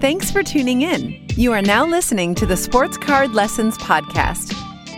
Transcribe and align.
Thanks 0.00 0.30
for 0.30 0.42
tuning 0.42 0.82
in. 0.82 1.26
You 1.36 1.52
are 1.52 1.62
now 1.62 1.84
listening 1.84 2.34
to 2.36 2.46
the 2.46 2.56
Sports 2.56 2.96
Card 2.96 3.32
Lessons 3.32 3.76
Podcast 3.78 4.54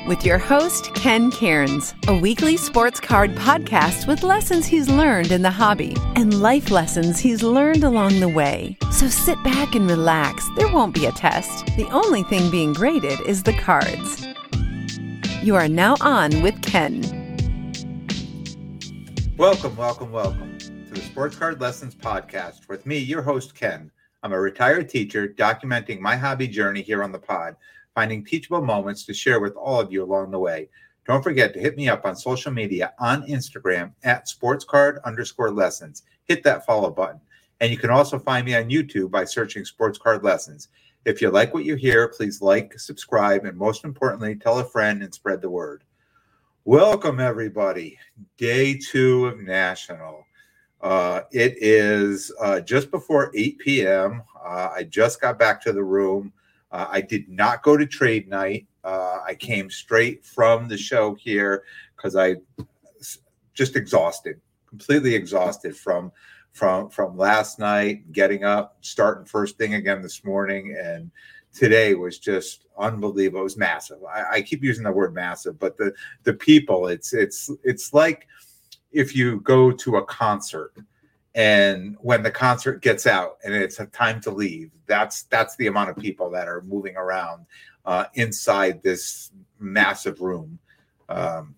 with 0.06 0.24
your 0.24 0.38
host, 0.38 0.94
Ken 0.94 1.30
Cairns, 1.30 1.94
a 2.08 2.16
weekly 2.16 2.56
sports 2.56 3.00
card 3.00 3.34
podcast 3.36 4.06
with 4.06 4.22
lessons 4.22 4.66
he's 4.66 4.88
learned 4.88 5.30
in 5.30 5.42
the 5.42 5.50
hobby 5.50 5.96
and 6.16 6.40
life 6.40 6.70
lessons 6.70 7.18
he's 7.20 7.42
learned 7.42 7.84
along 7.84 8.20
the 8.20 8.28
way. 8.28 8.76
So 8.90 9.08
sit 9.08 9.42
back 9.44 9.74
and 9.74 9.88
relax. 9.88 10.48
There 10.56 10.72
won't 10.72 10.94
be 10.94 11.06
a 11.06 11.12
test. 11.12 11.66
The 11.76 11.88
only 11.90 12.22
thing 12.24 12.50
being 12.50 12.72
graded 12.72 13.20
is 13.22 13.42
the 13.42 13.54
cards. 13.54 14.26
You 15.42 15.56
are 15.56 15.68
now 15.68 15.96
on 16.00 16.42
with 16.42 16.60
Ken. 16.62 17.00
Welcome, 19.36 19.76
welcome, 19.76 20.12
welcome 20.12 20.51
Sports 21.02 21.36
Card 21.36 21.60
Lessons 21.60 21.94
Podcast 21.94 22.68
with 22.68 22.86
me, 22.86 22.96
your 22.96 23.22
host, 23.22 23.54
Ken. 23.54 23.90
I'm 24.22 24.32
a 24.32 24.40
retired 24.40 24.88
teacher 24.88 25.28
documenting 25.28 26.00
my 26.00 26.16
hobby 26.16 26.48
journey 26.48 26.80
here 26.80 27.02
on 27.02 27.12
the 27.12 27.18
pod 27.18 27.56
finding 27.94 28.24
teachable 28.24 28.62
moments 28.62 29.04
to 29.04 29.14
share 29.14 29.40
with 29.40 29.54
all 29.54 29.80
of 29.80 29.92
you 29.92 30.02
along 30.02 30.30
the 30.30 30.38
way. 30.38 30.68
Don't 31.06 31.22
forget 31.22 31.52
to 31.52 31.60
hit 31.60 31.76
me 31.76 31.88
up 31.88 32.06
on 32.06 32.16
social 32.16 32.52
media 32.52 32.94
on 32.98 33.26
Instagram 33.26 33.92
at 34.04 34.26
sportscard 34.28 35.02
underscore 35.04 35.50
lessons. 35.50 36.04
Hit 36.24 36.42
that 36.44 36.64
follow 36.64 36.90
button. 36.90 37.20
And 37.60 37.70
you 37.70 37.76
can 37.76 37.90
also 37.90 38.18
find 38.18 38.46
me 38.46 38.54
on 38.54 38.70
YouTube 38.70 39.10
by 39.10 39.24
searching 39.24 39.64
Sports 39.64 39.98
Card 39.98 40.22
Lessons. 40.24 40.68
If 41.04 41.20
you 41.20 41.30
like 41.30 41.52
what 41.52 41.64
you 41.64 41.74
hear, 41.74 42.08
please 42.08 42.40
like, 42.40 42.78
subscribe, 42.78 43.44
and 43.44 43.58
most 43.58 43.84
importantly, 43.84 44.36
tell 44.36 44.60
a 44.60 44.64
friend 44.64 45.02
and 45.02 45.12
spread 45.12 45.42
the 45.42 45.50
word. 45.50 45.84
Welcome, 46.64 47.18
everybody. 47.18 47.98
Day 48.38 48.78
two 48.78 49.26
of 49.26 49.40
National. 49.40 50.24
Uh, 50.82 51.22
it 51.30 51.54
is 51.62 52.32
uh, 52.40 52.60
just 52.60 52.90
before 52.90 53.30
8 53.36 53.58
p.m. 53.58 54.22
Uh, 54.44 54.70
I 54.74 54.82
just 54.84 55.20
got 55.20 55.38
back 55.38 55.60
to 55.62 55.72
the 55.72 55.82
room. 55.82 56.32
Uh, 56.72 56.88
I 56.90 57.00
did 57.00 57.28
not 57.28 57.62
go 57.62 57.76
to 57.76 57.86
trade 57.86 58.28
night. 58.28 58.66
Uh, 58.82 59.18
I 59.24 59.34
came 59.34 59.70
straight 59.70 60.24
from 60.24 60.66
the 60.68 60.76
show 60.76 61.14
here 61.14 61.62
because 61.96 62.16
I 62.16 62.36
just 63.54 63.76
exhausted, 63.76 64.40
completely 64.68 65.14
exhausted 65.14 65.76
from 65.76 66.10
from 66.52 66.90
from 66.90 67.16
last 67.16 67.58
night, 67.58 68.12
getting 68.12 68.44
up, 68.44 68.76
starting 68.80 69.24
first 69.24 69.56
thing 69.56 69.74
again 69.74 70.02
this 70.02 70.24
morning, 70.24 70.76
and 70.78 71.10
today 71.54 71.94
was 71.94 72.18
just 72.18 72.64
unbelievable. 72.78 73.40
It 73.40 73.44
was 73.44 73.56
massive. 73.56 73.98
I, 74.04 74.24
I 74.32 74.42
keep 74.42 74.62
using 74.62 74.84
the 74.84 74.92
word 74.92 75.14
massive, 75.14 75.58
but 75.58 75.76
the 75.76 75.92
the 76.24 76.34
people, 76.34 76.88
it's 76.88 77.14
it's 77.14 77.50
it's 77.62 77.94
like 77.94 78.26
if 78.92 79.14
you 79.16 79.40
go 79.40 79.70
to 79.70 79.96
a 79.96 80.04
concert 80.04 80.74
and 81.34 81.96
when 82.00 82.22
the 82.22 82.30
concert 82.30 82.82
gets 82.82 83.06
out 83.06 83.38
and 83.44 83.54
it's 83.54 83.80
a 83.80 83.86
time 83.86 84.20
to 84.20 84.30
leave 84.30 84.70
that's 84.86 85.22
that's 85.24 85.56
the 85.56 85.66
amount 85.66 85.88
of 85.88 85.96
people 85.96 86.30
that 86.30 86.46
are 86.46 86.62
moving 86.62 86.96
around 86.96 87.46
uh, 87.86 88.04
inside 88.14 88.82
this 88.82 89.32
massive 89.58 90.20
room 90.20 90.58
um, 91.08 91.54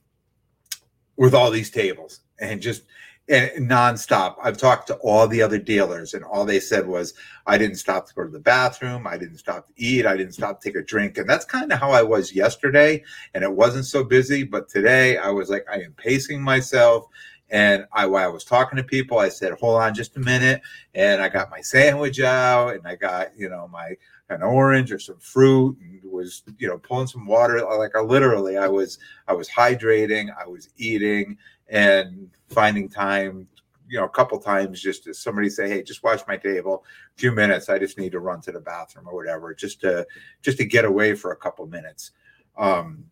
with 1.16 1.34
all 1.34 1.50
these 1.50 1.70
tables 1.70 2.20
and 2.38 2.60
just 2.60 2.82
Eh, 3.26 3.58
nonstop. 3.58 4.36
I've 4.42 4.58
talked 4.58 4.86
to 4.88 4.96
all 4.96 5.26
the 5.26 5.40
other 5.40 5.58
dealers, 5.58 6.12
and 6.12 6.22
all 6.24 6.44
they 6.44 6.60
said 6.60 6.86
was, 6.86 7.14
"I 7.46 7.56
didn't 7.56 7.76
stop 7.76 8.06
to 8.06 8.14
go 8.14 8.22
to 8.22 8.28
the 8.28 8.38
bathroom. 8.38 9.06
I 9.06 9.16
didn't 9.16 9.38
stop 9.38 9.66
to 9.68 9.72
eat. 9.76 10.04
I 10.04 10.14
didn't 10.14 10.34
stop 10.34 10.60
to 10.60 10.68
take 10.68 10.76
a 10.76 10.84
drink." 10.84 11.16
And 11.16 11.28
that's 11.28 11.46
kind 11.46 11.72
of 11.72 11.78
how 11.78 11.90
I 11.90 12.02
was 12.02 12.34
yesterday, 12.34 13.02
and 13.32 13.42
it 13.42 13.52
wasn't 13.52 13.86
so 13.86 14.04
busy. 14.04 14.42
But 14.44 14.68
today, 14.68 15.16
I 15.16 15.30
was 15.30 15.48
like, 15.48 15.64
I 15.72 15.76
am 15.76 15.92
pacing 15.96 16.42
myself 16.42 17.06
and 17.50 17.86
I, 17.92 18.06
while 18.06 18.24
I 18.24 18.32
was 18.32 18.44
talking 18.44 18.78
to 18.78 18.82
people, 18.82 19.18
I 19.18 19.28
said, 19.28 19.52
"Hold 19.52 19.80
on, 19.80 19.94
just 19.94 20.16
a 20.16 20.20
minute." 20.20 20.62
And 20.94 21.22
I 21.22 21.28
got 21.28 21.50
my 21.50 21.60
sandwich 21.60 22.20
out, 22.20 22.74
and 22.74 22.86
I 22.86 22.96
got 22.96 23.36
you 23.38 23.48
know 23.48 23.68
my 23.68 23.96
an 24.30 24.42
orange 24.42 24.90
or 24.90 24.98
some 24.98 25.18
fruit, 25.18 25.76
and 25.80 25.94
was 26.14 26.42
you 26.58 26.68
know 26.68 26.78
pulling 26.78 27.06
some 27.06 27.26
water. 27.26 27.60
Like 27.78 27.94
I 27.94 28.00
literally, 28.00 28.56
I 28.56 28.68
was 28.68 28.98
I 29.28 29.34
was 29.34 29.48
hydrating, 29.48 30.28
I 30.40 30.46
was 30.46 30.70
eating, 30.76 31.36
and 31.68 32.30
finding 32.48 32.88
time. 32.88 33.48
You 33.86 33.98
know, 33.98 34.06
a 34.06 34.10
couple 34.10 34.38
times 34.38 34.80
just 34.80 35.04
to 35.04 35.14
somebody 35.14 35.50
say, 35.50 35.68
"Hey, 35.68 35.82
just 35.82 36.02
watch 36.02 36.22
my 36.26 36.36
table." 36.36 36.84
A 37.14 37.18
few 37.18 37.32
minutes. 37.32 37.68
I 37.68 37.78
just 37.78 37.98
need 37.98 38.12
to 38.12 38.20
run 38.20 38.40
to 38.42 38.52
the 38.52 38.60
bathroom 38.60 39.06
or 39.06 39.14
whatever, 39.14 39.54
just 39.54 39.80
to 39.82 40.06
just 40.42 40.58
to 40.58 40.64
get 40.64 40.84
away 40.84 41.14
for 41.14 41.32
a 41.32 41.36
couple 41.36 41.66
minutes. 41.66 42.12
Um, 42.56 43.04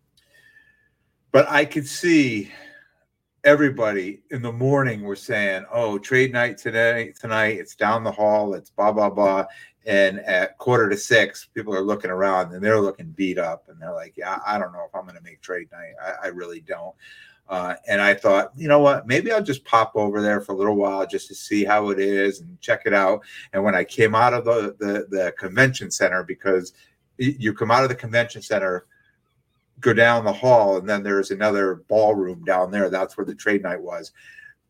but 1.31 1.47
I 1.49 1.65
could 1.65 1.87
see 1.87 2.51
everybody 3.43 4.23
in 4.31 4.41
the 4.41 4.51
morning 4.51 5.03
were 5.03 5.15
saying, 5.15 5.65
"Oh, 5.71 5.97
trade 5.99 6.33
night 6.33 6.57
today 6.57 7.13
tonight. 7.19 7.59
It's 7.59 7.75
down 7.75 8.03
the 8.03 8.11
hall. 8.11 8.53
It's 8.55 8.69
blah 8.71 8.91
blah 8.91 9.09
blah." 9.09 9.45
And 9.85 10.21
at 10.21 10.57
quarter 10.57 10.89
to 10.89 10.97
six, 10.97 11.45
people 11.53 11.75
are 11.75 11.81
looking 11.81 12.09
around 12.09 12.53
and 12.53 12.63
they're 12.63 12.79
looking 12.79 13.11
beat 13.11 13.37
up, 13.37 13.67
and 13.67 13.79
they're 13.81 13.93
like, 13.93 14.15
"Yeah, 14.17 14.39
I 14.45 14.57
don't 14.57 14.73
know 14.73 14.85
if 14.87 14.95
I'm 14.95 15.03
going 15.03 15.17
to 15.17 15.23
make 15.23 15.41
trade 15.41 15.69
night. 15.71 15.93
I, 16.01 16.27
I 16.27 16.29
really 16.29 16.61
don't." 16.61 16.95
Uh, 17.49 17.75
and 17.87 18.01
I 18.01 18.13
thought, 18.13 18.51
you 18.55 18.67
know 18.67 18.79
what? 18.79 19.05
Maybe 19.05 19.31
I'll 19.31 19.43
just 19.43 19.65
pop 19.65 19.91
over 19.95 20.21
there 20.21 20.41
for 20.41 20.53
a 20.53 20.57
little 20.57 20.75
while 20.75 21.05
just 21.05 21.27
to 21.27 21.35
see 21.35 21.63
how 21.65 21.89
it 21.89 21.99
is 21.99 22.39
and 22.39 22.59
check 22.61 22.83
it 22.85 22.93
out. 22.93 23.21
And 23.51 23.63
when 23.63 23.75
I 23.75 23.83
came 23.83 24.15
out 24.15 24.33
of 24.33 24.45
the 24.45 24.75
the, 24.79 25.07
the 25.09 25.33
convention 25.37 25.91
center, 25.91 26.23
because 26.23 26.73
you 27.17 27.53
come 27.53 27.69
out 27.69 27.83
of 27.83 27.89
the 27.89 27.95
convention 27.95 28.41
center 28.41 28.87
go 29.83 29.93
down 29.93 30.23
the 30.23 30.33
hall, 30.33 30.77
and 30.77 30.89
then 30.89 31.03
there's 31.03 31.31
another 31.31 31.83
ballroom 31.87 32.43
down 32.45 32.71
there. 32.71 32.89
That's 32.89 33.17
where 33.17 33.25
the 33.25 33.35
trade 33.35 33.61
night 33.61 33.81
was. 33.81 34.11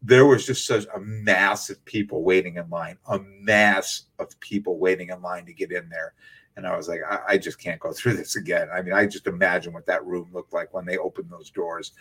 There 0.01 0.25
was 0.25 0.45
just 0.45 0.65
such 0.65 0.85
a 0.93 0.99
mass 0.99 1.69
of 1.69 1.83
people 1.85 2.23
waiting 2.23 2.57
in 2.57 2.69
line, 2.69 2.97
a 3.07 3.19
mass 3.19 4.03
of 4.19 4.37
people 4.41 4.77
waiting 4.77 5.09
in 5.09 5.21
line 5.21 5.45
to 5.45 5.53
get 5.53 5.71
in 5.71 5.87
there. 5.87 6.13
And 6.55 6.67
I 6.67 6.77
was 6.77 6.87
like, 6.87 7.01
I, 7.09 7.19
I 7.29 7.37
just 7.37 7.59
can't 7.59 7.79
go 7.79 7.91
through 7.93 8.13
this 8.13 8.35
again. 8.35 8.69
I 8.73 8.81
mean, 8.81 8.93
I 8.93 9.05
just 9.05 9.27
imagine 9.27 9.73
what 9.73 9.85
that 9.87 10.05
room 10.05 10.29
looked 10.33 10.53
like 10.53 10.73
when 10.73 10.85
they 10.85 10.97
opened 10.97 11.29
those 11.29 11.49
doors. 11.49 11.93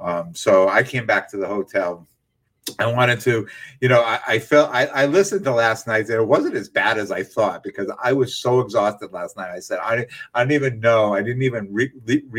Um, 0.00 0.34
so 0.34 0.68
I 0.68 0.82
came 0.82 1.06
back 1.06 1.28
to 1.30 1.36
the 1.36 1.46
hotel 1.46 2.06
I 2.78 2.86
wanted 2.86 3.20
to, 3.20 3.46
you 3.80 3.88
know, 3.88 4.02
I, 4.02 4.20
I 4.26 4.38
felt 4.38 4.70
I, 4.72 4.86
I, 4.86 5.06
listened 5.06 5.44
to 5.44 5.52
last 5.52 5.86
night's 5.86 6.10
and 6.10 6.20
it 6.20 6.26
wasn't 6.26 6.54
as 6.54 6.68
bad 6.68 6.98
as 6.98 7.10
I 7.10 7.22
thought 7.22 7.62
because 7.62 7.90
I 8.02 8.12
was 8.12 8.36
so 8.36 8.60
exhausted 8.60 9.12
last 9.12 9.36
night. 9.36 9.50
I 9.50 9.60
said 9.60 9.78
I 9.82 10.06
I 10.34 10.44
didn't 10.44 10.52
even 10.52 10.80
know 10.80 11.14
I 11.14 11.22
didn't 11.22 11.42
even 11.42 11.72
re, 11.72 11.90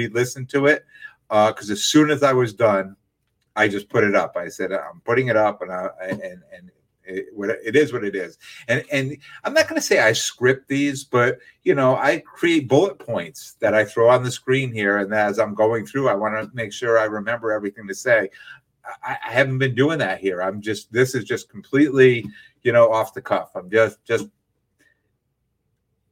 listen 0.10 0.46
to 0.48 0.68
it 0.68 0.86
because 1.30 1.70
uh, 1.70 1.74
as 1.74 1.84
soon 1.84 2.12
as 2.12 2.24
I 2.24 2.34
was 2.34 2.54
done, 2.54 2.96
I 3.56 3.68
just 3.68 3.90
put 3.90 4.04
it 4.04 4.16
up. 4.16 4.38
I 4.38 4.50
said 4.50 4.72
I'm 4.72 5.02
putting 5.04 5.28
it 5.28 5.36
up 5.36 5.62
and 5.62 5.72
I 5.72 5.90
and 6.02 6.22
and 6.22 6.72
it, 7.10 7.60
it 7.66 7.76
is 7.76 7.92
what 7.92 8.04
it 8.04 8.16
is. 8.16 8.38
And 8.68 8.84
and 8.92 9.18
I'm 9.44 9.54
not 9.54 9.68
going 9.68 9.80
to 9.80 9.86
say 9.86 10.00
I 10.00 10.14
script 10.14 10.68
these, 10.68 11.04
but 11.04 11.40
you 11.64 11.76
know 11.76 11.96
I 11.96 12.20
create 12.20 12.68
bullet 12.68 13.00
points 13.00 13.56
that 13.60 13.74
I 13.74 13.86
throw 13.86 14.10
on 14.10 14.24
the 14.24 14.32
screen 14.32 14.72
here, 14.72 14.98
and 14.98 15.14
as 15.14 15.40
I'm 15.40 15.54
going 15.54 15.86
through, 15.86 16.10
I 16.10 16.16
want 16.16 16.36
to 16.36 16.56
make 16.56 16.74
sure 16.74 17.00
I 17.00 17.06
remember 17.06 17.52
everything 17.52 17.88
to 17.88 17.96
say. 17.96 18.30
I, 19.04 19.18
I 19.24 19.32
haven't 19.32 19.60
been 19.60 19.76
doing 19.76 20.00
that 20.00 20.20
here. 20.20 20.42
I'm 20.42 20.62
just 20.62 20.92
this 20.92 21.16
is 21.16 21.24
just 21.24 21.50
completely, 21.50 22.26
you 22.64 22.72
know, 22.72 22.92
off 22.92 23.14
the 23.14 23.22
cuff. 23.22 23.52
I'm 23.56 23.70
just 23.70 24.04
just 24.06 24.28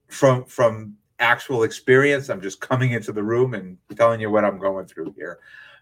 from 0.07 0.45
from 0.45 0.95
actual 1.19 1.63
experience. 1.63 2.29
I'm 2.29 2.41
just 2.41 2.61
coming 2.61 2.91
into 2.91 3.11
the 3.11 3.23
room 3.23 3.53
and 3.53 3.77
telling 3.95 4.19
you 4.19 4.29
what 4.29 4.45
I'm 4.45 4.59
going 4.59 4.85
through 4.85 5.13
here. 5.17 5.39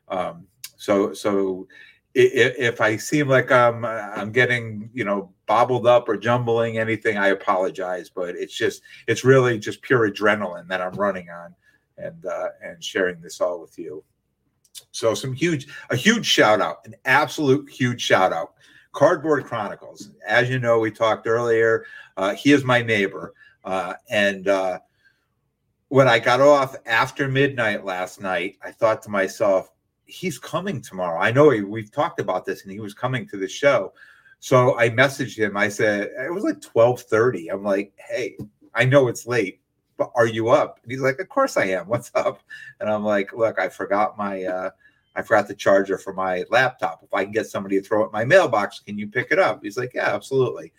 Um, 0.07 0.47
so 0.77 1.13
so 1.13 1.67
if, 2.15 2.79
I 2.79 2.95
seem 2.95 3.27
like 3.27 3.51
I'm 3.51 3.83
I'm 3.83 4.31
getting 4.31 4.89
you 4.93 5.03
know 5.03 5.33
bobbled 5.45 5.85
up 5.85 6.07
or 6.07 6.17
jumbling 6.17 6.77
anything, 6.77 7.17
I 7.17 7.27
apologize. 7.27 8.09
But 8.09 8.35
it's 8.35 8.55
just 8.55 8.81
it's 9.07 9.23
really 9.23 9.59
just 9.59 9.81
pure 9.81 10.09
adrenaline 10.09 10.67
that 10.69 10.81
I'm 10.81 10.93
running 10.93 11.29
on, 11.29 11.53
and 11.97 12.25
uh, 12.25 12.49
and 12.63 12.83
sharing 12.83 13.21
this 13.21 13.41
all 13.41 13.59
with 13.59 13.77
you. 13.77 14.03
So 14.91 15.13
some 15.13 15.33
huge, 15.33 15.67
a 15.89 15.95
huge 15.95 16.25
shout 16.25 16.61
out, 16.61 16.85
an 16.85 16.95
absolute 17.05 17.69
huge 17.69 18.01
shout 18.01 18.33
out. 18.33 18.53
Cardboard 18.93 19.45
Chronicles. 19.45 20.11
As 20.25 20.49
you 20.49 20.57
know, 20.57 20.79
we 20.79 20.91
talked 20.91 21.27
earlier. 21.27 21.85
Uh, 22.15 22.33
he 22.33 22.53
is 22.53 22.63
my 22.63 22.81
neighbor, 22.81 23.33
uh, 23.65 23.93
and 24.09 24.47
uh, 24.47 24.79
when 25.89 26.07
I 26.07 26.19
got 26.19 26.39
off 26.39 26.75
after 26.85 27.27
midnight 27.27 27.83
last 27.83 28.21
night, 28.21 28.57
I 28.63 28.71
thought 28.71 29.01
to 29.03 29.09
myself, 29.09 29.71
"He's 30.05 30.39
coming 30.39 30.81
tomorrow." 30.81 31.19
I 31.19 31.31
know 31.31 31.49
he, 31.49 31.61
we've 31.61 31.91
talked 31.91 32.19
about 32.19 32.45
this, 32.45 32.63
and 32.63 32.71
he 32.71 32.79
was 32.79 32.93
coming 32.93 33.27
to 33.29 33.37
the 33.37 33.47
show. 33.47 33.93
So 34.39 34.77
I 34.77 34.89
messaged 34.89 35.37
him. 35.37 35.57
I 35.57 35.69
said 35.69 36.11
it 36.17 36.33
was 36.33 36.43
like 36.43 36.61
twelve 36.61 37.01
thirty. 37.01 37.49
I'm 37.49 37.63
like, 37.63 37.93
"Hey, 37.97 38.37
I 38.73 38.85
know 38.85 39.07
it's 39.07 39.25
late 39.27 39.61
but 39.97 40.11
are 40.15 40.27
you 40.27 40.49
up? 40.49 40.79
And 40.83 40.91
he's 40.91 41.01
like, 41.01 41.19
of 41.19 41.29
course 41.29 41.57
I 41.57 41.65
am. 41.65 41.87
What's 41.87 42.11
up? 42.15 42.41
And 42.79 42.89
I'm 42.89 43.03
like, 43.03 43.33
look, 43.33 43.59
I 43.59 43.69
forgot 43.69 44.17
my, 44.17 44.43
uh, 44.43 44.69
I 45.15 45.21
forgot 45.21 45.47
the 45.47 45.55
charger 45.55 45.97
for 45.97 46.13
my 46.13 46.43
laptop. 46.49 47.01
If 47.03 47.13
I 47.13 47.23
can 47.23 47.31
get 47.31 47.47
somebody 47.47 47.79
to 47.79 47.87
throw 47.87 48.03
it 48.03 48.07
in 48.07 48.11
my 48.11 48.25
mailbox, 48.25 48.79
can 48.79 48.97
you 48.97 49.07
pick 49.07 49.27
it 49.31 49.39
up? 49.39 49.61
He's 49.63 49.77
like, 49.77 49.93
yeah, 49.93 50.13
absolutely. 50.13 50.73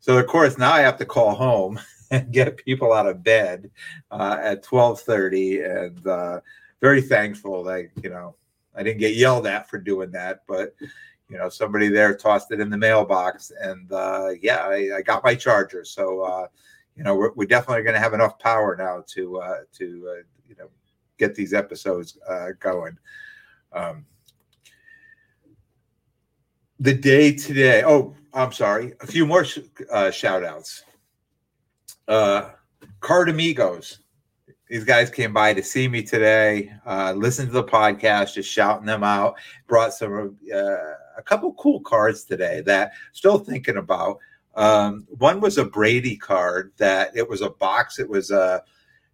So 0.00 0.16
of 0.16 0.26
course 0.26 0.58
now 0.58 0.72
I 0.72 0.80
have 0.80 0.96
to 0.98 1.04
call 1.04 1.34
home 1.34 1.80
and 2.10 2.32
get 2.32 2.56
people 2.56 2.92
out 2.92 3.08
of 3.08 3.24
bed 3.24 3.70
uh, 4.10 4.38
at 4.40 4.64
12:30, 4.64 5.86
and 5.86 6.06
uh, 6.06 6.40
very 6.80 7.02
thankful 7.02 7.64
that 7.64 7.88
you 8.02 8.10
know 8.10 8.36
I 8.74 8.82
didn't 8.82 9.00
get 9.00 9.14
yelled 9.14 9.46
at 9.46 9.68
for 9.68 9.78
doing 9.78 10.10
that, 10.12 10.42
but 10.46 10.74
you 11.28 11.36
know, 11.36 11.48
somebody 11.48 11.88
there 11.88 12.16
tossed 12.16 12.52
it 12.52 12.60
in 12.60 12.70
the 12.70 12.76
mailbox, 12.76 13.52
and 13.60 13.90
uh, 13.92 14.30
yeah, 14.40 14.64
I, 14.64 14.96
I, 14.96 15.02
got 15.02 15.22
my 15.22 15.34
charger. 15.34 15.84
So, 15.84 16.22
uh, 16.22 16.46
you 16.96 17.04
know, 17.04 17.14
we're, 17.14 17.32
we're 17.34 17.46
definitely 17.46 17.82
going 17.82 17.94
to 17.94 18.00
have 18.00 18.14
enough 18.14 18.38
power 18.38 18.76
now 18.76 19.04
to 19.08 19.40
uh, 19.40 19.58
to 19.74 20.10
uh, 20.10 20.22
you 20.48 20.56
know 20.58 20.68
get 21.18 21.34
these 21.34 21.52
episodes 21.52 22.18
uh, 22.28 22.48
going. 22.60 22.96
Um, 23.72 24.06
the 26.80 26.94
day 26.94 27.34
today. 27.34 27.82
Oh, 27.84 28.14
I'm 28.32 28.52
sorry. 28.52 28.94
A 29.00 29.06
few 29.06 29.26
more 29.26 29.44
sh- 29.44 29.58
uh, 29.90 30.10
shout 30.10 30.44
outs. 30.44 30.84
Uh, 32.06 32.50
Card 33.00 33.28
Amigos 33.28 33.98
these 34.68 34.84
guys 34.84 35.10
came 35.10 35.32
by 35.32 35.54
to 35.54 35.62
see 35.62 35.88
me 35.88 36.02
today, 36.02 36.72
uh, 36.86 37.14
listen 37.16 37.46
to 37.46 37.52
the 37.52 37.64
podcast, 37.64 38.34
just 38.34 38.50
shouting 38.50 38.86
them 38.86 39.02
out. 39.02 39.36
Brought 39.66 39.94
some 39.94 40.36
uh, 40.54 40.58
a 41.16 41.22
couple 41.24 41.54
cool 41.54 41.80
cards 41.80 42.24
today 42.24 42.60
that 42.66 42.92
still 43.12 43.38
thinking 43.38 43.78
about. 43.78 44.18
Um, 44.54 45.06
one 45.18 45.40
was 45.40 45.56
a 45.56 45.64
Brady 45.64 46.16
card 46.16 46.72
that 46.76 47.16
it 47.16 47.28
was 47.28 47.40
a 47.40 47.50
box. 47.50 47.98
It 47.98 48.08
was 48.08 48.30
a 48.30 48.62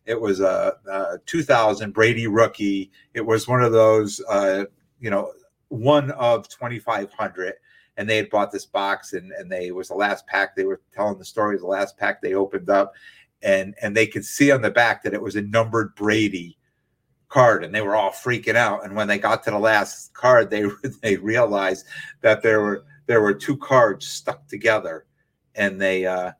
it 0.07 0.21
was 0.21 0.41
a, 0.41 0.75
a 0.91 1.19
2000 1.27 1.93
Brady 1.93 2.27
rookie. 2.27 2.91
It 3.15 3.25
was 3.25 3.49
one 3.49 3.63
of 3.63 3.73
those 3.73 4.21
uh, 4.29 4.65
you 5.01 5.11
know 5.11 5.33
one 5.69 6.11
of 6.13 6.49
2500 6.49 7.55
and 7.97 8.09
they 8.09 8.17
had 8.17 8.31
bought 8.31 8.51
this 8.51 8.67
box 8.67 9.13
and 9.13 9.33
and 9.33 9.51
they 9.51 9.71
was 9.71 9.89
the 9.89 9.95
last 9.95 10.27
pack 10.27 10.55
they 10.55 10.65
were 10.65 10.81
telling 10.93 11.19
the 11.19 11.25
story 11.25 11.59
the 11.59 11.67
last 11.67 11.97
pack 11.97 12.21
they 12.21 12.35
opened 12.35 12.71
up 12.71 12.93
and 13.45 13.75
and 13.81 13.97
they 13.97 14.07
could 14.07 14.25
see 14.25 14.51
on 14.51 14.63
the 14.63 14.71
back 14.71 15.03
that 15.03 15.15
it 15.15 15.23
was 15.23 15.37
a 15.37 15.43
numbered 15.43 15.95
Brady 15.95 16.59
card, 17.29 17.65
and 17.65 17.75
they 17.75 17.83
were 17.83 17.95
all 17.95 18.11
freaking 18.11 18.55
out. 18.55 18.85
And 18.85 18.97
when 18.97 19.07
they 19.07 19.19
got 19.19 19.43
to 19.45 19.51
the 19.51 19.59
last 19.59 20.15
card, 20.15 20.51
they 20.51 20.65
they 21.03 21.17
realized 21.17 21.87
that 22.23 22.43
there 22.43 22.61
were 22.61 22.85
there 23.07 23.21
were 23.21 23.35
two 23.35 23.57
cards 23.57 24.07
stuck 24.07 24.47
together, 24.49 25.07
and 25.55 25.81
they 25.81 26.07
uh, 26.07 26.33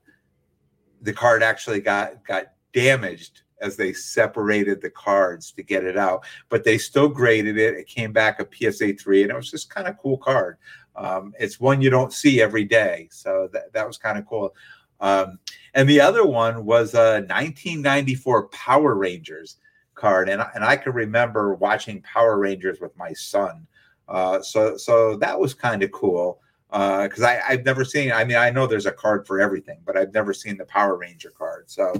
the 1.03 1.13
card 1.13 1.43
actually 1.43 1.81
got 1.81 2.25
got 2.27 2.47
damaged 2.73 3.43
as 3.61 3.77
they 3.77 3.93
separated 3.93 4.81
the 4.81 4.91
cards 4.91 5.53
to 5.53 5.63
get 5.63 5.85
it 5.85 5.97
out. 5.97 6.25
But 6.49 6.65
they 6.65 6.79
still 6.79 7.09
graded 7.09 7.59
it. 7.59 7.75
It 7.75 7.87
came 7.87 8.13
back 8.13 8.41
a 8.41 8.73
PSA 8.73 8.95
three, 8.95 9.23
and 9.23 9.31
it 9.31 9.37
was 9.37 9.51
just 9.51 9.71
kind 9.71 9.89
of 9.89 9.99
cool 9.99 10.19
card. 10.19 10.57
Um, 10.97 11.35
it's 11.39 11.59
one 11.59 11.81
you 11.81 11.91
don't 11.91 12.13
see 12.13 12.41
every 12.41 12.65
day, 12.65 13.09
so 13.11 13.49
that 13.53 13.73
that 13.73 13.87
was 13.87 13.99
kind 13.99 14.17
of 14.17 14.27
cool. 14.27 14.55
Um, 15.01 15.39
and 15.75 15.89
the 15.89 16.01
other 16.01 16.25
one 16.25 16.65
was 16.65 16.95
a 16.95 17.21
1994 17.27 18.49
Power 18.49 18.95
Rangers 18.95 19.57
card, 19.95 20.29
and 20.29 20.43
and 20.55 20.65
I 20.65 20.77
can 20.77 20.93
remember 20.93 21.55
watching 21.55 22.03
Power 22.03 22.39
Rangers 22.39 22.81
with 22.81 22.97
my 22.97 23.13
son. 23.13 23.67
Uh, 24.09 24.41
so 24.43 24.77
so 24.77 25.17
that 25.17 25.39
was 25.39 25.55
kind 25.55 25.83
of 25.83 25.91
cool 25.91 26.41
Uh 26.71 27.05
because 27.05 27.23
uh, 27.23 27.41
I've 27.49 27.65
never 27.65 27.85
seen. 27.85 28.13
I 28.13 28.25
mean, 28.25 28.37
I 28.37 28.51
know 28.51 28.67
there's 28.67 28.87
a 28.87 28.93
card 28.93 29.27
for 29.27 29.41
everything, 29.41 29.79
but 29.85 29.97
I've 29.97 30.13
never 30.15 30.35
seen 30.35 30.57
the 30.57 30.65
Power 30.67 30.97
Ranger 30.97 31.31
card. 31.31 31.71
So 31.71 31.93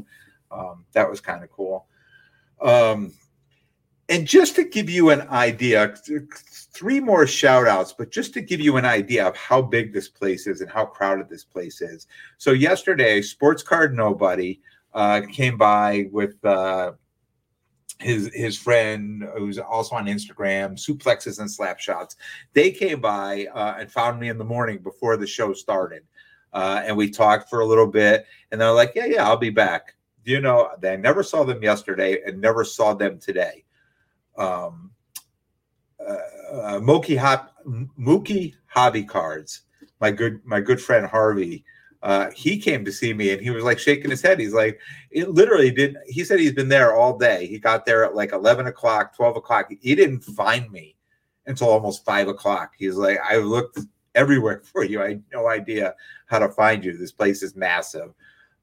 um, 0.51 0.85
that 0.93 1.09
was 1.09 1.21
kind 1.21 1.43
of 1.43 1.51
cool. 1.51 1.87
Um, 2.61 3.13
and 4.09 4.27
just 4.27 4.55
to 4.57 4.65
give 4.65 4.91
you 4.91 5.11
an 5.11 5.23
idea, 5.29 5.95
three 6.75 7.01
more 7.01 7.27
shout 7.27 7.67
outs, 7.67 7.95
but 7.97 8.11
just 8.11 8.35
to 8.35 8.41
give 8.43 8.61
you 8.61 8.77
an 8.77 8.85
idea 8.85 9.27
of 9.27 9.37
how 9.37 9.63
big 9.63 9.93
this 9.93 10.09
place 10.09 10.47
is 10.47 10.61
and 10.61 10.71
how 10.71 10.85
crowded 10.85 11.29
this 11.29 11.45
place 11.45 11.81
is. 11.81 12.07
So, 12.37 12.53
yesterday, 12.53 13.23
Sports 13.23 13.63
Card 13.63 13.95
Nobody 13.95 14.61
uh, 14.93 15.23
came 15.33 15.57
by 15.57 16.09
with 16.13 16.45
uh, 16.45 16.93
his 17.99 18.31
his 18.35 18.59
friend 18.59 19.27
who's 19.37 19.59
also 19.59 19.97
on 19.97 20.07
Instagram, 20.07 20.75
Suplexes 20.75 21.39
and 21.39 21.49
Slapshots. 21.49 22.17
They 22.53 22.73
came 22.73 23.01
by 23.01 23.47
uh, 23.55 23.77
and 23.79 23.91
found 23.91 24.21
me 24.21 24.29
in 24.29 24.37
the 24.37 24.45
morning 24.45 24.79
before 24.79 25.17
the 25.17 25.27
show 25.27 25.55
started. 25.55 26.03
Uh, 26.53 26.83
and 26.85 26.97
we 26.97 27.11
talked 27.11 27.49
for 27.49 27.61
a 27.61 27.67
little 27.67 27.87
bit, 27.87 28.27
and 28.53 28.61
they're 28.61 28.71
like, 28.71 28.93
"Yeah, 28.95 29.07
yeah, 29.07 29.27
I'll 29.27 29.39
be 29.39 29.51
back." 29.51 29.95
You 30.25 30.41
know, 30.41 30.71
they 30.81 30.97
never 30.97 31.23
saw 31.23 31.45
them 31.45 31.63
yesterday 31.63 32.23
and 32.25 32.41
never 32.41 32.65
saw 32.65 32.95
them 32.95 33.19
today 33.19 33.65
um, 34.37 34.91
uh, 36.01 36.17
uh, 36.53 36.81
Mookie, 36.81 37.19
Hop, 37.19 37.55
Mookie 37.67 38.55
Hobby 38.67 39.05
Cards. 39.05 39.63
My 40.01 40.11
good 40.11 40.41
my 40.45 40.61
good 40.61 40.81
friend 40.81 41.07
Harvey. 41.07 41.65
Uh, 42.03 42.31
he 42.33 42.59
came 42.59 42.85
to 42.85 42.93
see 42.93 43.15
me 43.15 43.31
and 43.31 43.41
he 43.41 43.49
was 43.49 43.65
like 43.65 43.79
shaking 43.79 44.11
his 44.11 44.21
head. 44.21 44.39
He's 44.39 44.53
like, 44.53 44.79
it 45.11 45.31
literally 45.31 45.71
didn't. 45.71 45.97
He 46.07 46.23
said 46.23 46.39
he's 46.39 46.53
been 46.53 46.69
there 46.69 46.95
all 46.95 47.17
day. 47.17 47.47
He 47.47 47.59
got 47.59 47.87
there 47.87 48.05
at 48.05 48.15
like 48.15 48.33
11 48.33 48.67
o'clock, 48.67 49.17
12 49.17 49.37
o'clock. 49.39 49.73
He 49.81 49.95
didn't 49.95 50.21
find 50.21 50.71
me 50.71 50.97
until 51.47 51.71
almost 51.71 52.05
five 52.05 52.29
o'clock. 52.29 52.73
He's 52.77 52.97
like, 52.97 53.19
I 53.27 53.39
looked 53.39 53.79
everywhere 54.15 54.63
for 54.73 54.85
you. 54.85 55.03
I 55.03 55.09
had 55.11 55.23
no 55.33 55.49
idea 55.49 55.95
how 56.27 56.41
to 56.41 56.51
find 56.51 56.85
you. 56.85 56.97
This 56.97 57.13
place 57.13 57.43
is 57.43 57.57
massive. 57.57 58.13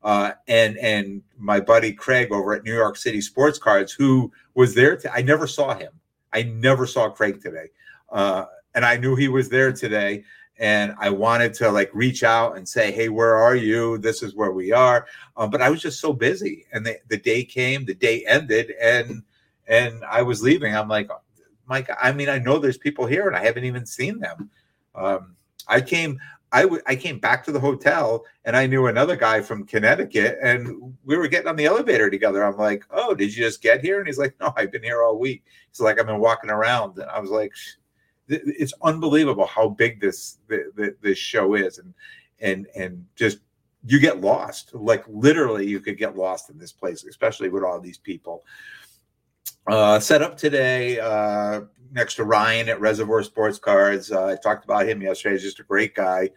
Uh, 0.04 0.32
and 0.48 0.78
and 0.78 1.22
my 1.38 1.60
buddy 1.60 1.94
Craig 1.94 2.32
over 2.32 2.54
at 2.54 2.64
New 2.64 2.74
York 2.74 2.98
City 2.98 3.22
Sports 3.22 3.60
Cards, 3.60 3.92
who 3.92 4.32
was 4.56 4.74
there. 4.74 5.00
I 5.14 5.22
never 5.22 5.46
saw 5.46 5.76
him. 5.76 5.92
I 6.34 6.44
never 6.44 6.88
saw 6.88 7.10
Craig 7.10 7.42
today, 7.42 7.68
uh, 8.10 8.46
and 8.74 8.84
I 8.84 8.98
knew 8.98 9.16
he 9.16 9.28
was 9.28 9.50
there 9.50 9.72
today. 9.72 10.24
And 10.58 10.94
I 11.00 11.10
wanted 11.10 11.54
to 11.56 11.72
like 11.72 11.90
reach 11.94 12.24
out 12.24 12.58
and 12.58 12.68
say, 12.68 12.92
"Hey, 12.92 13.10
where 13.10 13.36
are 13.36 13.56
you? 13.56 13.98
This 13.98 14.22
is 14.22 14.36
where 14.36 14.52
we 14.52 14.72
are." 14.72 15.08
Um, 15.38 15.50
but 15.50 15.62
I 15.62 15.70
was 15.70 15.82
just 15.82 16.00
so 16.00 16.14
busy, 16.14 16.66
and 16.72 16.86
the, 16.86 16.98
the 17.08 17.18
day 17.18 17.44
came, 17.44 17.86
the 17.86 17.96
day 17.96 18.24
ended, 18.28 18.74
and 18.82 19.24
and 19.68 20.04
I 20.06 20.22
was 20.22 20.44
leaving. 20.44 20.76
I'm 20.76 20.88
like, 20.88 21.10
Mike, 21.68 21.90
I 22.02 22.12
mean, 22.12 22.28
I 22.28 22.38
know 22.38 22.60
there's 22.60 22.78
people 22.78 23.06
here, 23.06 23.28
and 23.28 23.36
I 23.36 23.44
haven't 23.44 23.64
even 23.66 23.86
seen 23.86 24.20
them. 24.20 24.50
Um, 24.94 25.36
I 25.68 25.80
came. 25.82 26.20
I, 26.52 26.64
w- 26.64 26.82
I 26.86 26.96
came 26.96 27.20
back 27.20 27.44
to 27.46 27.52
the 27.52 27.60
hotel 27.60 28.26
and 28.44 28.58
I 28.58 28.68
knew 28.68 28.88
another 28.88 29.16
guy 29.16 29.42
from 29.42 29.66
Connecticut 29.66 30.38
and 30.44 30.96
we 31.06 31.16
were 31.16 31.28
getting 31.28 31.48
on 31.48 31.56
the 31.56 31.66
elevator 31.66 32.10
together. 32.10 32.44
I'm 32.44 32.58
like, 32.58 32.84
oh, 32.92 33.14
did 33.14 33.36
you 33.36 33.44
just 33.44 33.62
get 33.62 33.82
here? 33.82 34.00
And 34.00 34.08
he's 34.08 34.18
like, 34.18 34.36
no, 34.40 34.54
I've 34.58 34.72
been 34.72 34.84
here 34.84 35.02
all 35.02 35.18
week. 35.18 35.44
He's 35.70 35.80
like, 35.80 36.00
I've 36.00 36.08
been 36.08 36.20
walking 36.20 36.50
around. 36.50 36.98
And 36.98 37.10
I 37.10 37.20
was 37.20 37.30
like, 37.30 37.54
it's 38.32 38.74
unbelievable 38.82 39.46
how 39.46 39.70
big 39.70 40.00
this 40.00 40.38
this 41.02 41.18
show 41.18 41.56
is, 41.56 41.80
and 41.80 41.94
and 42.40 42.68
and 42.76 43.06
just 43.16 43.40
you 43.86 44.00
get 44.00 44.22
lost. 44.22 44.74
Like 44.74 45.04
literally, 45.08 45.68
you 45.68 45.80
could 45.80 45.98
get 45.98 46.16
lost 46.16 46.50
in 46.50 46.58
this 46.58 46.72
place, 46.72 47.04
especially 47.04 47.50
with 47.50 47.64
all 47.64 47.80
these 47.80 47.98
people. 47.98 48.44
Uh, 49.68 50.00
set 50.00 50.22
up 50.22 50.38
today 50.38 51.00
uh, 51.00 51.62
next 51.92 52.16
to 52.16 52.24
Ryan 52.24 52.70
at 52.70 52.80
Reservoir 52.80 53.24
Sports 53.24 53.60
Cards. 53.60 54.12
Uh, 54.12 54.28
I 54.28 54.36
talked 54.36 54.64
about 54.64 54.88
him 54.88 55.02
yesterday. 55.02 55.36
He's 55.36 55.44
just 55.44 55.60
a 55.60 55.64
great 55.64 55.96
guy. 55.96 56.30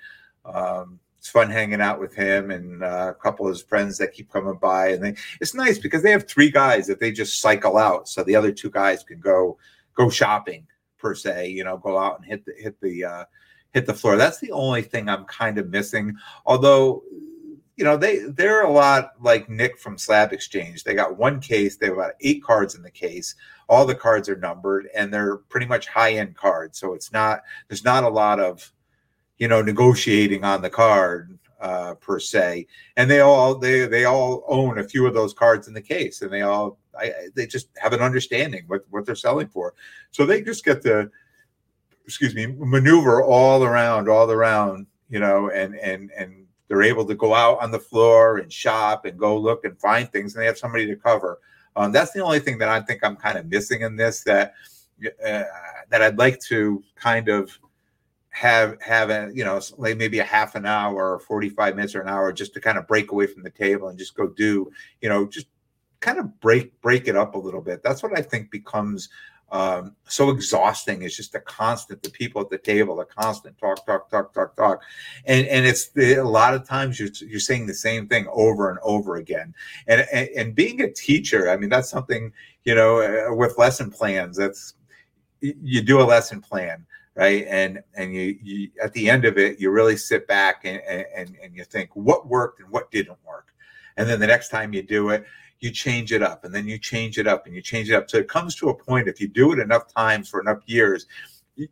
Um, 0.45 1.01
it's 1.19 1.31
fun 1.31 1.51
hanging 1.51 1.81
out 1.81 2.01
with 2.01 2.15
him 2.15 2.51
and 2.51 2.83
uh, 2.83 3.13
a 3.17 3.23
couple 3.23 3.47
of 3.47 3.53
his 3.53 3.63
friends 3.63 3.97
that 3.97 4.13
keep 4.13 4.31
coming 4.31 4.59
by. 4.61 4.89
And 4.89 5.03
they, 5.03 5.17
it's 5.41 5.55
nice 5.55 5.79
because 5.79 6.03
they 6.03 6.11
have 6.11 6.29
three 6.29 6.51
guys 6.51 6.87
that 6.87 7.01
they 7.01 7.13
just 7.13 7.41
cycle 7.41 7.79
out, 7.79 8.09
so 8.09 8.23
the 8.23 8.37
other 8.37 8.53
two 8.53 8.71
guys 8.71 9.03
can 9.03 9.21
go 9.21 9.57
go 9.95 10.11
shopping 10.11 10.67
per 10.99 11.15
se. 11.15 11.49
You 11.49 11.65
know, 11.65 11.79
go 11.79 11.97
out 11.97 12.19
and 12.19 12.27
hit 12.27 12.45
the 12.45 12.53
hit 12.59 12.79
the 12.83 13.05
uh, 13.05 13.25
hit 13.73 13.87
the 13.87 13.95
floor. 13.95 14.17
That's 14.17 14.39
the 14.39 14.53
only 14.53 14.83
thing 14.83 15.09
I'm 15.09 15.25
kind 15.25 15.57
of 15.57 15.71
missing. 15.71 16.15
Although 16.45 17.03
you 17.77 17.85
know, 17.85 17.97
they 17.97 18.19
they're 18.19 18.65
a 18.65 18.71
lot 18.71 19.13
like 19.21 19.49
Nick 19.49 19.79
from 19.79 19.99
Slab 19.99 20.33
Exchange. 20.33 20.85
They 20.85 20.95
got 20.95 21.19
one 21.19 21.41
case, 21.41 21.77
they 21.77 21.87
have 21.87 21.97
about 21.97 22.15
eight 22.21 22.43
cards 22.43 22.75
in 22.75 22.83
the 22.83 22.91
case. 22.91 23.35
All 23.69 23.85
the 23.85 23.95
cards 23.95 24.29
are 24.29 24.37
numbered 24.37 24.89
and 24.95 25.13
they're 25.13 25.37
pretty 25.37 25.67
much 25.67 25.89
high-end 25.89 26.37
cards. 26.37 26.79
So 26.79 26.95
it's 26.95 27.13
not 27.13 27.43
there's 27.69 27.85
not 27.85 28.05
a 28.05 28.09
lot 28.09 28.39
of, 28.39 28.73
you 29.39 29.49
know, 29.49 29.61
negotiating 29.61 30.45
on 30.45 30.63
the 30.63 30.71
card 30.71 31.39
uh, 31.61 31.95
per 31.95 32.21
se. 32.21 32.67
And 32.97 33.11
they 33.11 33.21
all 33.21 33.57
they 33.57 33.87
they 33.87 34.05
all 34.05 34.45
own 34.47 34.79
a 34.79 34.85
few 34.85 35.07
of 35.07 35.15
those 35.15 35.35
cards 35.35 35.67
in 35.67 35.75
the 35.75 35.83
case 35.83 36.23
and 36.23 36.33
they 36.33 36.43
all 36.43 36.79
I, 36.99 37.13
they 37.35 37.47
just 37.47 37.71
have 37.79 37.93
an 37.93 38.01
understanding 38.01 38.65
what 38.69 38.85
what 38.91 39.05
they're 39.05 39.17
selling 39.17 39.49
for. 39.49 39.75
So 40.13 40.25
they 40.25 40.43
just 40.43 40.65
get 40.65 40.83
to 40.83 41.11
excuse 42.05 42.35
me 42.37 42.47
maneuver 42.47 43.25
all 43.25 43.65
around 43.65 44.09
all 44.09 44.31
around 44.31 44.87
you 45.09 45.19
know 45.19 45.51
and 45.51 45.75
and 45.77 46.13
and 46.13 46.44
they're 46.69 46.83
able 46.83 47.05
to 47.07 47.15
go 47.15 47.35
out 47.35 47.61
on 47.61 47.71
the 47.71 47.79
floor 47.79 48.39
and 48.39 48.53
shop 48.53 49.05
and 49.05 49.19
go 49.19 49.37
look 49.37 49.65
and 49.65 49.79
find 49.79 50.11
things, 50.11 50.35
and 50.35 50.43
they 50.43 50.47
have 50.47 50.59
somebody 50.59 50.87
to 50.87 50.97
cover. 50.97 51.41
Um, 51.77 51.93
that's 51.93 52.13
the 52.13 52.21
only 52.21 52.39
thing 52.39 52.59
that 52.59 52.69
I 52.69 52.81
think 52.81 53.03
I'm 53.03 53.17
kind 53.17 53.37
of 53.37 53.47
missing 53.47 53.83
in 53.83 53.97
this 53.97 54.23
that 54.25 54.55
uh, 55.25 55.43
that 55.91 56.03
I'd 56.03 56.19
like 56.19 56.41
to 56.41 56.83
kind 56.97 57.29
of 57.29 57.59
have 58.35 58.81
have 58.83 59.11
a 59.11 59.31
you 59.33 59.45
know 59.45 59.61
like 59.79 59.97
maybe 59.97 60.19
a 60.19 60.25
half 60.25 60.57
an 60.57 60.67
hour 60.67 61.15
or 61.15 61.21
45 61.21 61.77
minutes 61.77 61.95
or 61.95 62.01
an 62.01 62.09
hour 62.09 62.33
just 62.33 62.53
to 62.55 62.61
kind 62.61 62.77
of 62.77 62.89
break 62.89 63.13
away 63.13 63.29
from 63.29 63.45
the 63.45 63.51
table 63.51 63.89
and 63.89 63.97
just 63.97 64.17
go 64.17 64.27
do 64.27 64.73
you 65.01 65.09
know 65.09 65.25
just 65.25 65.47
kind 66.01 66.19
of 66.19 66.41
break 66.41 66.81
break 66.81 67.07
it 67.07 67.15
up 67.15 67.37
a 67.37 67.39
little 67.39 67.61
bit 67.61 67.81
that's 67.85 68.03
what 68.03 68.19
i 68.19 68.21
think 68.21 68.51
becomes 68.51 69.09
um, 69.53 69.95
so 70.09 70.31
exhausting. 70.31 71.03
It's 71.03 71.17
just 71.17 71.35
a 71.35 71.41
constant, 71.41 72.03
the 72.03 72.11
people 72.11 72.41
at 72.41 72.51
the 72.51 72.59
table, 72.59 72.97
the 72.97 73.05
constant 73.05 73.57
talk, 73.59 73.87
talk, 73.87 74.11
talk, 74.11 74.35
talk, 74.35 74.57
talk. 74.57 74.83
And, 75.27 75.47
and 75.47 75.65
it's 75.65 75.91
the, 75.91 76.15
a 76.15 76.25
lot 76.25 76.55
of 76.55 76.67
times 76.67 76.99
you're, 76.99 77.11
you're 77.21 77.39
saying 77.39 77.67
the 77.67 77.75
same 77.75 78.09
thing 78.09 78.27
over 78.33 78.71
and 78.71 78.79
over 78.83 79.17
again. 79.17 79.55
And, 79.87 80.07
and, 80.13 80.29
and 80.37 80.55
being 80.55 80.81
a 80.81 80.91
teacher, 80.91 81.51
I 81.51 81.57
mean, 81.57 81.71
that's 81.71 81.91
something, 81.91 82.33
you 82.65 82.75
know, 82.75 83.01
uh, 83.01 83.35
with 83.35 83.57
lesson 83.59 83.91
plans, 83.91 84.37
that's, 84.37 84.75
you 85.41 85.83
do 85.83 86.01
a 86.01 86.05
lesson 86.05 86.41
plan. 86.41 86.85
right? 87.15 87.47
And 87.49 87.83
and 87.95 88.15
you, 88.15 88.39
you 88.43 88.71
at 88.83 88.93
the 88.93 89.09
end 89.09 89.25
of 89.25 89.39
it, 89.39 89.61
you 89.61 89.71
really 89.71 89.97
sit 89.97 90.27
back 90.27 90.65
and, 90.65 90.81
and 90.87 91.37
and 91.43 91.55
you 91.55 91.65
think 91.65 91.91
what 91.95 92.27
worked 92.27 92.61
and 92.61 92.69
what 92.71 92.91
didn't 92.91 93.19
work, 93.27 93.49
and 93.97 94.09
then 94.09 94.21
the 94.21 94.27
next 94.27 94.49
time 94.49 94.73
you 94.73 94.83
do 94.83 95.11
it, 95.11 95.25
you 95.65 95.71
change 95.71 96.13
it 96.13 96.23
up, 96.23 96.45
and 96.45 96.55
then 96.55 96.69
you 96.69 96.79
change 96.79 97.19
it 97.19 97.27
up, 97.27 97.47
and 97.47 97.55
you 97.55 97.63
change 97.63 97.91
it 97.91 97.95
up. 97.95 98.11
So 98.11 98.19
it 98.19 98.29
comes 98.29 98.55
to 98.57 98.69
a 98.69 98.75
point 98.75 99.09
if 99.09 99.21
you 99.21 99.27
do 99.27 99.53
it 99.53 99.59
enough 99.59 99.93
times 99.93 100.29
for 100.29 100.41
enough 100.41 100.63
years, 100.67 101.07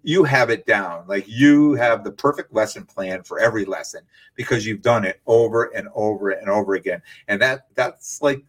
you 0.03 0.25
have 0.25 0.49
it 0.49 0.65
down. 0.65 1.05
Like 1.07 1.29
you 1.29 1.75
have 1.75 2.03
the 2.03 2.11
perfect 2.13 2.55
lesson 2.55 2.87
plan 2.87 3.23
for 3.23 3.39
every 3.39 3.65
lesson 3.65 4.03
because 4.35 4.65
you've 4.65 4.83
done 4.83 5.05
it 5.05 5.21
over 5.27 5.65
and 5.77 5.89
over 5.95 6.31
and 6.31 6.49
over 6.49 6.75
again, 6.75 7.03
and 7.29 7.41
that 7.43 7.67
that's 7.75 8.23
like 8.23 8.43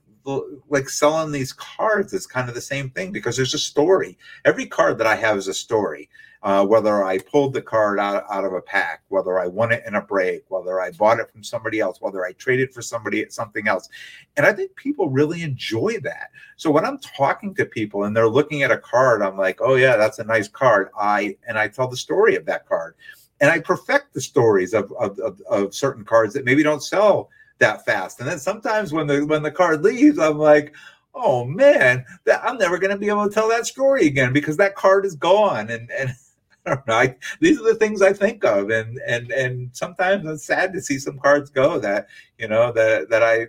like 0.70 0.88
selling 0.88 1.34
these 1.34 1.52
cards 1.52 2.14
is 2.14 2.26
kind 2.26 2.48
of 2.48 2.56
the 2.56 2.62
same 2.62 2.90
thing 2.92 3.12
because 3.12 3.36
there's 3.36 3.54
a 3.54 3.60
story. 3.60 4.18
Every 4.46 4.66
card 4.66 4.98
that 5.00 5.08
I 5.08 5.16
have 5.16 5.38
is 5.38 5.50
a 5.50 5.54
story. 5.54 6.10
Uh, 6.44 6.66
whether 6.66 7.06
I 7.06 7.20
pulled 7.20 7.54
the 7.54 7.62
card 7.62 8.00
out, 8.00 8.26
out 8.30 8.44
of 8.44 8.52
a 8.52 8.62
pack, 8.62 9.04
whether 9.08 9.40
I 9.40 9.48
won 9.48 9.72
it 9.72 9.82
in 9.88 9.96
a 9.96 10.02
break, 10.02 10.44
whether 10.50 10.82
I 10.82 10.92
bought 10.92 11.22
it 11.22 11.32
from 11.32 11.42
somebody 11.42 11.80
else, 11.80 12.02
whether 12.02 12.26
I 12.26 12.34
traded 12.34 12.74
for 12.74 12.82
somebody 12.82 13.26
something 13.30 13.70
else. 13.70 13.88
And 14.36 14.46
I 14.46 14.52
think 14.52 14.76
people 14.76 15.10
really 15.10 15.42
enjoy 15.42 16.00
that. 16.04 16.32
So 16.58 16.70
when 16.70 16.84
I'm 16.84 16.98
talking 16.98 17.56
to 17.56 17.66
people 17.66 18.04
and 18.04 18.16
they're 18.16 18.28
looking 18.28 18.62
at 18.62 18.72
a 18.72 18.78
card, 18.78 19.22
I'm 19.22 19.38
like, 19.38 19.62
oh 19.62 19.76
yeah, 19.76 19.96
that's 19.96 20.20
a 20.20 20.26
nice 20.26 20.50
card. 20.50 20.90
I 21.00 21.38
and 21.48 21.58
I 21.58 21.70
tell 21.70 21.88
the 21.88 21.96
story 21.96 22.36
of 22.36 22.46
that 22.48 22.68
card. 22.68 22.96
And 23.40 23.50
I 23.50 23.60
perfect 23.60 24.14
the 24.14 24.22
stories 24.22 24.74
of, 24.74 24.92
of, 25.00 25.18
of, 25.20 25.42
of 25.50 25.74
certain 25.74 26.04
cards 26.04 26.34
that 26.34 26.46
maybe 26.46 26.62
don't 26.62 26.84
sell 26.84 27.30
that 27.60 27.86
fast. 27.86 28.20
And 28.20 28.30
then 28.30 28.40
sometimes 28.40 28.92
when 28.92 29.08
the 29.08 29.26
when 29.26 29.44
the 29.44 29.52
card 29.52 29.82
leaves, 29.82 30.20
I'm 30.20 30.38
like, 30.38 30.76
oh 31.16 31.46
man, 31.46 32.06
that, 32.26 32.44
I'm 32.44 32.58
never 32.58 32.78
going 32.78 32.92
to 32.92 32.98
be 32.98 33.10
able 33.10 33.28
to 33.28 33.34
tell 33.34 33.50
that 33.50 33.66
story 33.66 34.08
again 34.08 34.34
because 34.34 34.58
that 34.58 34.76
card 34.76 35.06
is 35.06 35.16
gone. 35.16 35.70
And 35.70 35.90
and 35.92 36.14
I, 36.88 37.16
these 37.40 37.60
are 37.60 37.64
the 37.64 37.76
things 37.76 38.02
I 38.02 38.14
think 38.14 38.44
of, 38.46 38.70
and 38.70 38.98
and 39.06 39.32
and 39.32 39.70
sometimes 39.74 40.26
it's 40.26 40.46
sad 40.46 40.74
to 40.74 40.82
see 40.82 40.98
some 40.98 41.20
cards 41.20 41.50
go 41.50 41.80
that 41.80 42.08
you 42.38 42.48
know 42.48 42.72
that 42.72 43.10
that 43.10 43.24
I 43.24 43.48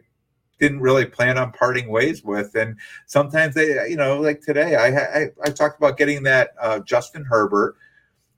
didn't 0.59 0.81
really 0.81 1.05
plan 1.05 1.39
on 1.39 1.53
parting 1.53 1.89
ways 1.89 2.25
with. 2.25 2.55
And 2.55 2.77
sometimes 3.07 3.55
they, 3.55 3.89
you 3.89 3.97
know, 3.97 4.21
like 4.21 4.41
today, 4.41 4.77
I 4.77 5.23
I, 5.23 5.27
I 5.45 5.51
talked 5.51 5.79
about 5.79 5.99
getting 5.99 6.23
that 6.25 6.51
uh, 6.61 6.81
Justin 6.81 7.25
Herbert. 7.25 7.77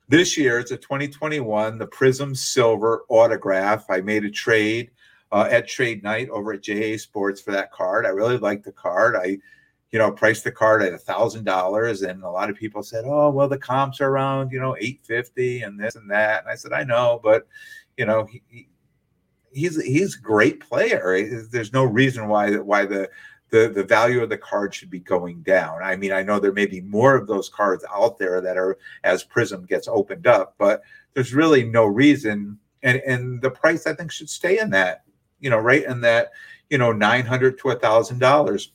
This 0.09 0.38
year, 0.38 0.61
it's 0.61 0.71
a 0.71 0.76
2021, 0.76 1.78
the 1.78 1.87
Prizm 1.87 2.37
Silver 2.37 3.04
autograph. 3.09 3.87
I 3.90 4.00
made 4.00 4.25
a 4.25 4.30
trade 4.30 4.90
uh, 5.33 5.49
at 5.50 5.66
trade 5.66 6.04
night 6.04 6.28
over 6.28 6.52
at 6.52 6.62
JA 6.62 6.97
Sports 6.97 7.40
for 7.40 7.50
that 7.50 7.73
card. 7.73 8.06
I 8.06 8.11
really 8.11 8.38
liked 8.38 8.64
the 8.64 8.73
card. 8.73 9.16
I, 9.16 9.38
you 9.93 9.99
know, 9.99 10.11
priced 10.11 10.45
the 10.45 10.52
card 10.52 10.83
at 10.83 10.93
a 10.93 10.99
thousand 10.99 11.45
dollars, 11.45 12.02
and 12.02 12.23
a 12.23 12.31
lot 12.31 12.50
of 12.50 12.57
people 12.57 12.83
said, 12.83 13.05
"Oh, 13.07 13.31
well, 13.31 13.49
the 13.49 13.59
comps 13.59 14.00
are 14.00 14.09
around, 14.09 14.50
you 14.50 14.61
know, 14.61 14.76
eight 14.81 15.00
fifty 15.05 15.62
and 15.62 15.78
this 15.78 15.97
and 15.97 16.11
that." 16.11 16.43
And 16.43 16.50
I 16.50 16.55
said, 16.57 16.73
"I 16.73 16.85
know, 16.85 17.21
but 17.23 17.47
you 17.97 18.07
know, 18.07 18.25
he, 18.25 18.43
he, 18.49 18.69
he's 19.52 19.83
he's 19.83 20.16
a 20.16 20.21
great 20.21 20.61
player. 20.61 21.40
There's 21.50 21.73
no 21.73 21.85
reason 21.85 22.28
why 22.28 22.57
why 22.57 22.85
the 22.87 23.09
the 23.50 23.69
the 23.69 23.85
value 23.85 24.23
of 24.23 24.28
the 24.28 24.38
card 24.38 24.75
should 24.75 24.90
be 24.90 25.00
going 25.00 25.43
down. 25.43 25.83
I 25.83 25.97
mean, 25.97 26.12
I 26.12 26.23
know 26.23 26.38
there 26.40 26.52
may 26.52 26.66
be 26.66 26.81
more 26.81 27.14
of 27.14 27.26
those 27.26 27.49
cards 27.49 27.85
out 27.95 28.19
there 28.19 28.40
that 28.40 28.57
are 28.57 28.78
as 29.05 29.25
Prizm 29.25 29.69
gets 29.69 29.88
opened 29.88 30.26
up, 30.26 30.57
but 30.59 30.83
there's 31.14 31.33
really 31.35 31.64
no 31.64 31.87
reason, 31.87 32.59
and 32.83 32.99
and 33.07 33.40
the 33.40 33.50
price 33.50 33.87
I 33.87 33.95
think 33.95 34.11
should 34.11 34.31
stay 34.31 34.59
in 34.59 34.71
that 34.71 35.07
you 35.40 35.50
know, 35.50 35.59
right 35.59 35.85
in 35.85 36.00
that, 36.02 36.33
you 36.71 36.78
know, 36.78 36.93
900 36.93 37.59
to 37.61 37.71
a 37.71 37.78
thousand 37.78 38.19
dollars. 38.19 38.73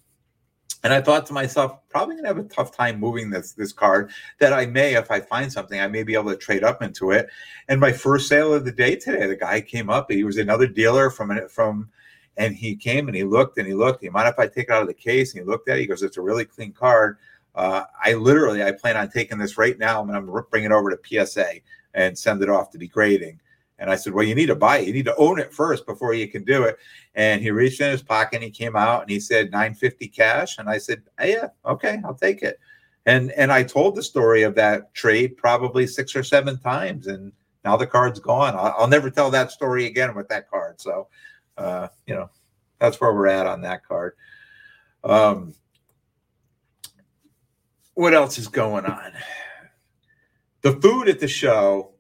And 0.84 0.94
I 0.94 1.02
thought 1.02 1.26
to 1.28 1.34
myself, 1.34 1.78
probably 1.90 2.16
gonna 2.16 2.28
have 2.28 2.38
a 2.38 2.44
tough 2.44 2.76
time 2.76 3.00
moving 3.00 3.30
this 3.30 3.54
this 3.54 3.72
card. 3.72 4.12
That 4.40 4.54
I 4.54 4.66
may, 4.66 4.96
if 4.96 5.12
I 5.12 5.20
find 5.20 5.52
something, 5.52 5.80
I 5.80 5.88
may 5.88 6.04
be 6.04 6.16
able 6.16 6.32
to 6.32 6.38
trade 6.38 6.64
up 6.64 6.82
into 6.82 7.12
it. 7.12 7.30
And 7.68 7.80
my 7.80 7.92
first 7.92 8.28
sale 8.28 8.54
of 8.54 8.66
the 8.66 8.72
day 8.72 8.96
today, 8.96 9.28
the 9.28 9.36
guy 9.36 9.62
came 9.62 9.90
up. 9.90 10.12
He 10.12 10.24
was 10.24 10.38
another 10.38 10.68
dealer 10.68 11.10
from 11.10 11.48
from, 11.50 11.90
and 12.38 12.56
he 12.56 12.76
came 12.76 13.08
and 13.08 13.16
he 13.16 13.24
looked 13.24 13.58
and 13.58 13.68
he 13.68 13.74
looked. 13.74 14.02
He 14.02 14.10
mind 14.10 14.28
if 14.28 14.40
I 14.40 14.48
take 14.48 14.70
it 14.70 14.72
out 14.72 14.82
of 14.82 14.88
the 14.88 14.94
case? 14.94 15.34
And 15.34 15.44
he 15.44 15.50
looked 15.50 15.70
at 15.70 15.78
it. 15.78 15.82
He 15.82 15.88
goes, 15.88 16.04
"It's 16.04 16.18
a 16.18 16.22
really 16.22 16.46
clean 16.46 16.74
card." 16.74 17.18
Uh, 17.54 17.84
I 18.04 18.14
literally, 18.14 18.64
I 18.64 18.72
plan 18.72 18.98
on 18.98 19.10
taking 19.10 19.38
this 19.38 19.58
right 19.58 19.78
now, 19.78 20.02
and 20.02 20.12
I'm 20.12 20.32
bringing 20.50 20.72
it 20.72 20.74
over 20.74 20.90
to 20.90 20.98
PSA 21.04 21.60
and 21.94 22.18
send 22.18 22.42
it 22.42 22.50
off 22.50 22.72
to 22.72 22.78
be 22.78 22.88
grading. 22.88 23.40
And 23.82 23.90
I 23.90 23.96
said, 23.96 24.14
Well, 24.14 24.24
you 24.24 24.36
need 24.36 24.46
to 24.46 24.56
buy 24.56 24.78
it. 24.78 24.88
You 24.88 24.94
need 24.94 25.06
to 25.06 25.16
own 25.16 25.40
it 25.40 25.52
first 25.52 25.88
before 25.88 26.14
you 26.14 26.28
can 26.28 26.44
do 26.44 26.64
it. 26.64 26.78
And 27.16 27.42
he 27.42 27.50
reached 27.50 27.82
in 27.82 27.90
his 27.90 28.04
pocket 28.04 28.36
and 28.36 28.44
he 28.44 28.52
came 28.52 28.76
out 28.76 29.02
and 29.02 29.10
he 29.10 29.20
said 29.20 29.52
950 29.52 30.08
cash. 30.10 30.60
And 30.60 30.70
I 30.70 30.78
said, 30.78 31.02
hey, 31.20 31.32
Yeah, 31.32 31.48
okay, 31.66 32.00
I'll 32.06 32.14
take 32.14 32.44
it. 32.44 32.60
And 33.08 33.32
and 33.32 33.52
I 33.52 33.64
told 33.64 33.96
the 33.96 34.04
story 34.04 34.44
of 34.44 34.54
that 34.56 34.94
trade 34.94 35.36
probably 35.36 35.88
six 35.88 36.16
or 36.16 36.22
seven 36.22 36.60
times. 36.60 37.08
And 37.08 37.34
now 37.66 37.76
the 37.76 37.88
card's 37.88 38.20
gone. 38.20 38.54
I'll, 38.56 38.76
I'll 38.78 38.88
never 38.88 39.10
tell 39.10 39.32
that 39.32 39.50
story 39.50 39.88
again 39.88 40.14
with 40.14 40.30
that 40.30 40.48
card. 40.48 40.80
So 40.80 41.08
uh, 41.58 41.88
you 42.06 42.14
know, 42.14 42.30
that's 42.80 43.02
where 43.02 43.14
we're 43.14 43.28
at 43.28 43.48
on 43.48 43.62
that 43.62 43.84
card. 43.84 44.14
Um 45.04 45.56
what 47.96 48.14
else 48.14 48.38
is 48.38 48.48
going 48.48 48.86
on? 48.86 49.12
The 50.62 50.74
food 50.74 51.10
at 51.10 51.20
the 51.20 51.28
show 51.28 51.91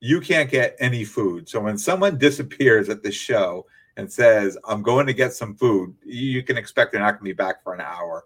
you 0.00 0.20
can't 0.20 0.50
get 0.50 0.76
any 0.80 1.04
food. 1.04 1.48
So 1.48 1.60
when 1.60 1.78
someone 1.78 2.18
disappears 2.18 2.88
at 2.88 3.02
the 3.02 3.12
show 3.12 3.66
and 3.96 4.10
says, 4.10 4.56
I'm 4.66 4.82
going 4.82 5.06
to 5.06 5.12
get 5.12 5.34
some 5.34 5.54
food, 5.54 5.94
you 6.04 6.42
can 6.42 6.56
expect 6.56 6.92
they're 6.92 7.00
not 7.00 7.12
going 7.12 7.20
to 7.20 7.24
be 7.24 7.32
back 7.32 7.62
for 7.62 7.74
an 7.74 7.82
hour. 7.82 8.24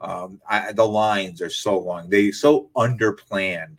Um, 0.00 0.40
I, 0.48 0.72
the 0.72 0.86
lines 0.86 1.42
are 1.42 1.50
so 1.50 1.78
long. 1.78 2.08
They 2.08 2.30
so 2.30 2.70
underplanned 2.76 3.78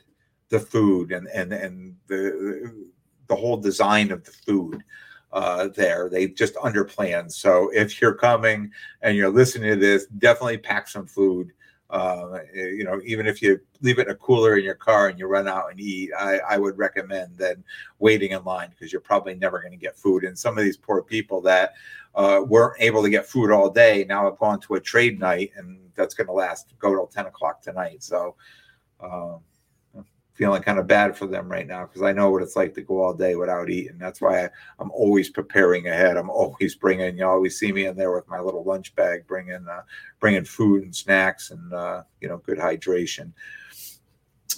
the 0.49 0.59
food 0.59 1.11
and 1.11 1.27
and 1.27 1.51
and 1.53 1.95
the 2.07 2.87
the 3.27 3.35
whole 3.35 3.57
design 3.57 4.11
of 4.11 4.23
the 4.23 4.31
food 4.31 4.83
uh, 5.31 5.67
there. 5.75 6.09
They 6.09 6.27
just 6.27 6.55
underplanned. 6.55 7.31
So 7.31 7.69
if 7.73 8.01
you're 8.01 8.15
coming 8.15 8.71
and 9.01 9.15
you're 9.15 9.29
listening 9.29 9.69
to 9.71 9.75
this, 9.75 10.07
definitely 10.07 10.57
pack 10.57 10.87
some 10.87 11.05
food. 11.05 11.51
Uh, 11.89 12.39
you 12.53 12.83
know, 12.83 12.99
even 13.05 13.25
if 13.25 13.41
you 13.41 13.59
leave 13.81 13.97
it 13.97 14.07
in 14.07 14.11
a 14.11 14.15
cooler 14.15 14.57
in 14.57 14.63
your 14.63 14.75
car 14.75 15.07
and 15.07 15.17
you 15.17 15.25
run 15.25 15.47
out 15.47 15.71
and 15.71 15.79
eat, 15.79 16.11
I, 16.17 16.39
I 16.39 16.57
would 16.57 16.77
recommend 16.77 17.37
then 17.37 17.63
waiting 17.99 18.31
in 18.31 18.43
line 18.43 18.69
because 18.71 18.91
you're 18.91 19.01
probably 19.01 19.35
never 19.35 19.59
going 19.59 19.71
to 19.71 19.77
get 19.77 19.97
food. 19.97 20.25
And 20.25 20.37
some 20.37 20.57
of 20.57 20.63
these 20.63 20.75
poor 20.75 21.01
people 21.01 21.39
that 21.41 21.73
uh, 22.15 22.41
weren't 22.45 22.81
able 22.81 23.01
to 23.03 23.09
get 23.09 23.25
food 23.25 23.51
all 23.51 23.69
day 23.69 24.05
now 24.07 24.25
have 24.25 24.37
gone 24.37 24.59
to 24.61 24.75
a 24.75 24.79
trade 24.79 25.19
night 25.19 25.51
and 25.55 25.79
that's 25.95 26.13
going 26.13 26.27
to 26.27 26.33
last 26.33 26.73
go 26.79 26.93
till 26.93 27.07
10 27.07 27.27
o'clock 27.27 27.61
tonight. 27.61 28.03
So, 28.03 28.35
um, 28.99 29.39
feeling 30.37 30.61
kind 30.61 30.77
of 30.77 30.85
bad 30.85 31.17
for 31.17 31.25
them 31.25 31.49
right 31.51 31.65
now 31.65 31.85
because 31.85 32.03
I 32.03 32.13
know 32.13 32.29
what 32.29 32.43
it's 32.43 32.55
like 32.55 32.75
to 32.75 32.81
go 32.81 33.01
all 33.01 33.13
day 33.13 33.35
without 33.35 33.71
eating. 33.71 33.97
That's 33.97 34.21
why 34.21 34.45
I, 34.45 34.49
am 34.79 34.91
always 34.91 35.29
preparing 35.29 35.87
ahead. 35.87 36.15
I'm 36.15 36.29
always 36.29 36.75
bringing. 36.75 37.17
You 37.17 37.25
always 37.25 37.59
see 37.59 37.71
me 37.71 37.87
in 37.87 37.97
there 37.97 38.13
with 38.13 38.27
my 38.27 38.39
little 38.39 38.63
lunch 38.63 38.95
bag, 38.95 39.25
bringing 39.25 39.65
uh, 39.67 39.81
bringing 40.19 40.45
food 40.45 40.83
and 40.83 40.95
snacks 40.95 41.49
and 41.49 41.73
uh, 41.73 42.03
you 42.21 42.29
know 42.29 42.37
good 42.37 42.59
hydration. 42.59 43.31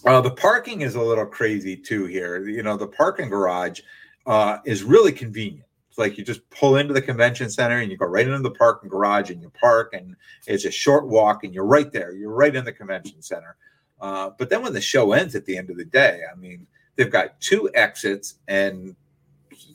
Uh, 0.05 0.19
the 0.21 0.31
parking 0.31 0.81
is 0.81 0.95
a 0.95 1.01
little 1.01 1.25
crazy 1.25 1.77
too 1.77 2.05
here. 2.05 2.47
You 2.47 2.61
know 2.61 2.75
the 2.75 2.87
parking 2.87 3.29
garage 3.29 3.79
uh, 4.25 4.57
is 4.65 4.83
really 4.83 5.13
convenient. 5.13 5.65
It's 5.87 5.97
like 5.97 6.17
you 6.17 6.25
just 6.25 6.47
pull 6.49 6.75
into 6.75 6.93
the 6.93 7.01
convention 7.01 7.49
center 7.49 7.79
and 7.79 7.89
you 7.89 7.97
go 7.97 8.05
right 8.05 8.27
into 8.27 8.39
the 8.39 8.51
parking 8.51 8.89
garage 8.89 9.31
and 9.31 9.41
you 9.41 9.49
park 9.59 9.93
and 9.93 10.15
it's 10.45 10.65
a 10.65 10.71
short 10.71 11.07
walk 11.07 11.45
and 11.45 11.53
you're 11.53 11.65
right 11.65 11.91
there. 11.91 12.11
You're 12.11 12.33
right 12.33 12.53
in 12.53 12.65
the 12.65 12.73
convention 12.73 13.21
center. 13.21 13.55
Uh, 14.01 14.31
but 14.37 14.49
then 14.49 14.61
when 14.61 14.73
the 14.73 14.81
show 14.81 15.11
ends 15.11 15.35
at 15.35 15.45
the 15.45 15.57
end 15.57 15.69
of 15.69 15.77
the 15.77 15.85
day, 15.85 16.21
I 16.31 16.35
mean, 16.35 16.67
they've 16.95 17.11
got 17.11 17.39
two 17.41 17.69
exits 17.73 18.35
and 18.47 18.95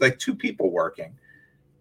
like 0.00 0.18
two 0.18 0.34
people 0.34 0.70
working. 0.70 1.16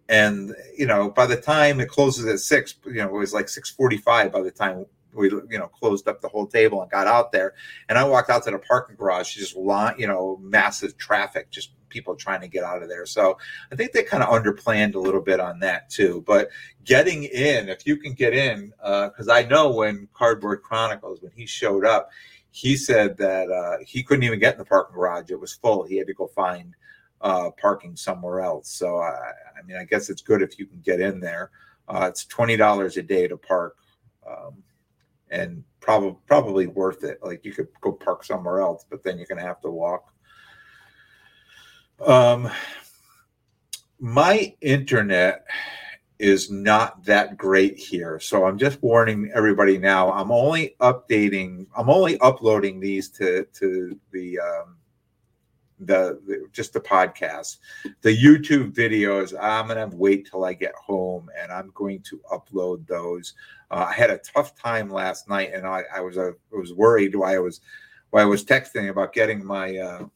And 0.08 0.54
you 0.76 0.86
know, 0.86 1.10
by 1.10 1.26
the 1.26 1.36
time 1.36 1.80
it 1.80 1.88
closes 1.88 2.26
at 2.26 2.40
six, 2.40 2.74
you 2.84 2.94
know, 2.94 3.08
it 3.08 3.18
was 3.18 3.32
like 3.32 3.48
six 3.48 3.70
forty-five 3.70 4.32
by 4.32 4.42
the 4.42 4.50
time 4.50 4.86
we 5.14 5.30
you 5.30 5.58
know 5.58 5.68
closed 5.68 6.08
up 6.08 6.20
the 6.20 6.28
whole 6.28 6.46
table 6.46 6.82
and 6.82 6.90
got 6.90 7.06
out 7.06 7.32
there. 7.32 7.54
And 7.88 7.96
I 7.96 8.04
walked 8.04 8.30
out 8.30 8.44
to 8.44 8.50
the 8.50 8.58
parking 8.58 8.96
garage, 8.96 9.34
just 9.34 9.56
lot, 9.56 9.98
you 9.98 10.06
know, 10.06 10.38
massive 10.42 10.98
traffic, 10.98 11.50
just 11.50 11.70
people 11.88 12.16
trying 12.16 12.40
to 12.40 12.48
get 12.48 12.64
out 12.64 12.82
of 12.82 12.88
there. 12.88 13.06
So 13.06 13.38
I 13.72 13.76
think 13.76 13.92
they 13.92 14.02
kind 14.02 14.22
of 14.22 14.28
underplanned 14.28 14.94
a 14.94 14.98
little 14.98 15.20
bit 15.20 15.40
on 15.40 15.60
that 15.60 15.88
too. 15.88 16.22
But 16.26 16.48
getting 16.84 17.24
in, 17.24 17.68
if 17.68 17.86
you 17.86 17.96
can 17.96 18.12
get 18.12 18.34
in, 18.34 18.74
because 18.78 19.28
uh, 19.28 19.32
I 19.32 19.44
know 19.44 19.70
when 19.70 20.08
Cardboard 20.12 20.62
Chronicles 20.62 21.22
when 21.22 21.32
he 21.34 21.46
showed 21.46 21.86
up, 21.86 22.10
he 22.54 22.76
said 22.76 23.16
that 23.16 23.50
uh, 23.50 23.78
he 23.84 24.04
couldn't 24.04 24.22
even 24.22 24.38
get 24.38 24.54
in 24.54 24.60
the 24.60 24.64
parking 24.64 24.94
garage; 24.94 25.32
it 25.32 25.40
was 25.40 25.54
full. 25.54 25.82
He 25.82 25.96
had 25.96 26.06
to 26.06 26.14
go 26.14 26.28
find 26.28 26.72
uh, 27.20 27.50
parking 27.60 27.96
somewhere 27.96 28.42
else. 28.42 28.70
So 28.70 28.98
I, 28.98 29.32
I, 29.58 29.62
mean, 29.66 29.76
I 29.76 29.82
guess 29.82 30.08
it's 30.08 30.22
good 30.22 30.40
if 30.40 30.56
you 30.56 30.66
can 30.66 30.78
get 30.78 31.00
in 31.00 31.18
there. 31.18 31.50
Uh, 31.88 32.06
it's 32.08 32.24
twenty 32.24 32.56
dollars 32.56 32.96
a 32.96 33.02
day 33.02 33.26
to 33.26 33.36
park, 33.36 33.74
um, 34.24 34.62
and 35.30 35.64
probably 35.80 36.16
probably 36.26 36.68
worth 36.68 37.02
it. 37.02 37.18
Like 37.24 37.44
you 37.44 37.52
could 37.52 37.66
go 37.80 37.90
park 37.90 38.22
somewhere 38.22 38.60
else, 38.60 38.86
but 38.88 39.02
then 39.02 39.18
you're 39.18 39.26
going 39.26 39.40
to 39.40 39.44
have 39.44 39.60
to 39.62 39.70
walk. 39.70 40.14
Um, 42.06 42.48
my 43.98 44.54
internet 44.60 45.44
is 46.24 46.50
not 46.50 47.04
that 47.04 47.36
great 47.36 47.76
here. 47.76 48.18
So 48.18 48.46
I'm 48.46 48.56
just 48.56 48.82
warning 48.82 49.30
everybody 49.34 49.76
now. 49.76 50.10
I'm 50.10 50.32
only 50.32 50.74
updating. 50.80 51.66
I'm 51.76 51.90
only 51.90 52.18
uploading 52.20 52.80
these 52.80 53.10
to 53.10 53.44
to 53.44 54.00
the 54.10 54.40
um, 54.40 54.76
the, 55.80 56.18
the, 56.26 56.46
just 56.52 56.72
the 56.72 56.80
podcast 56.80 57.58
the 58.00 58.16
youtube 58.16 58.72
videos 58.72 59.34
i'm 59.42 59.66
gonna 59.66 59.88
wait 59.88 60.24
till 60.30 60.44
i 60.44 60.52
get 60.52 60.72
home 60.76 61.28
and 61.38 61.50
i'm 61.50 61.72
going 61.74 62.00
to 62.00 62.20
upload 62.32 62.86
those 62.86 63.34
uh, 63.72 63.84
i 63.88 63.92
had 63.92 64.08
a 64.08 64.18
tough 64.18 64.54
time 64.56 64.88
last 64.88 65.28
night 65.28 65.52
and 65.52 65.66
i, 65.66 65.82
I 65.92 66.00
was 66.00 66.16
uh, 66.16 66.30
I 66.30 66.56
was 66.56 66.72
worried 66.72 67.16
why 67.16 67.34
i 67.34 67.38
was 67.40 67.60
why 68.10 68.22
i 68.22 68.24
was 68.24 68.44
texting 68.44 68.88
about 68.88 69.12
getting 69.12 69.44
my 69.44 69.76
uh, 69.76 70.06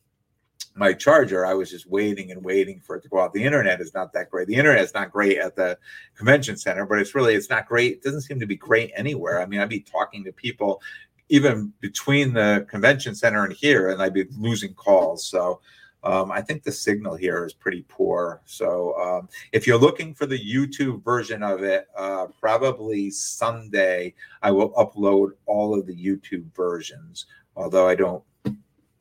my 0.79 0.93
charger 0.93 1.45
i 1.45 1.55
was 1.55 1.71
just 1.71 1.87
waiting 1.87 2.31
and 2.31 2.45
waiting 2.45 2.81
for 2.81 2.97
it 2.97 3.03
to 3.03 3.09
go 3.09 3.21
out 3.21 3.33
the 3.33 3.45
internet 3.45 3.81
is 3.81 3.93
not 3.95 4.13
that 4.13 4.31
great 4.31 4.47
the 4.49 4.55
internet 4.55 4.83
is 4.83 4.95
not 4.95 5.11
great 5.11 5.39
at 5.39 5.57
the 5.57 5.77
convention 6.15 6.57
center 6.57 6.87
but 6.87 6.99
it's 6.99 7.15
really 7.15 7.35
it's 7.35 7.51
not 7.51 7.67
great 7.67 7.93
it 7.95 8.03
doesn't 8.03 8.23
seem 8.23 8.39
to 8.39 8.47
be 8.47 8.57
great 8.57 8.91
anywhere 8.95 9.41
i 9.41 9.47
mean 9.47 9.61
i'd 9.61 9.69
be 9.69 9.81
talking 9.81 10.25
to 10.25 10.33
people 10.33 10.81
even 11.29 11.73
between 11.81 12.33
the 12.33 12.67
convention 12.69 13.15
center 13.15 13.45
and 13.45 13.53
here, 13.53 13.91
and 13.91 14.03
I'd 14.03 14.15
be 14.15 14.27
losing 14.37 14.75
calls. 14.75 15.27
So 15.27 15.61
um, 16.05 16.31
I 16.31 16.41
think 16.41 16.63
the 16.63 16.73
signal 16.73 17.17
here 17.17 17.45
is 17.45 17.53
pretty 17.53 17.85
poor. 17.89 18.41
So 18.47 18.95
um, 18.99 19.29
if 19.53 19.67
you're 19.67 19.79
looking 19.79 20.15
for 20.15 20.27
the 20.27 20.39
YouTube 20.39 21.03
version 21.05 21.43
of 21.43 21.63
it, 21.63 21.89
uh, 21.97 22.27
probably 22.41 23.11
Sunday 23.11 24.15
I 24.43 24.51
will 24.51 24.73
upload 24.73 25.31
all 25.47 25.79
of 25.79 25.87
the 25.87 25.97
YouTube 25.97 26.47
versions. 26.55 27.27
Although 27.57 27.89
I 27.89 27.95
don't, 27.95 28.23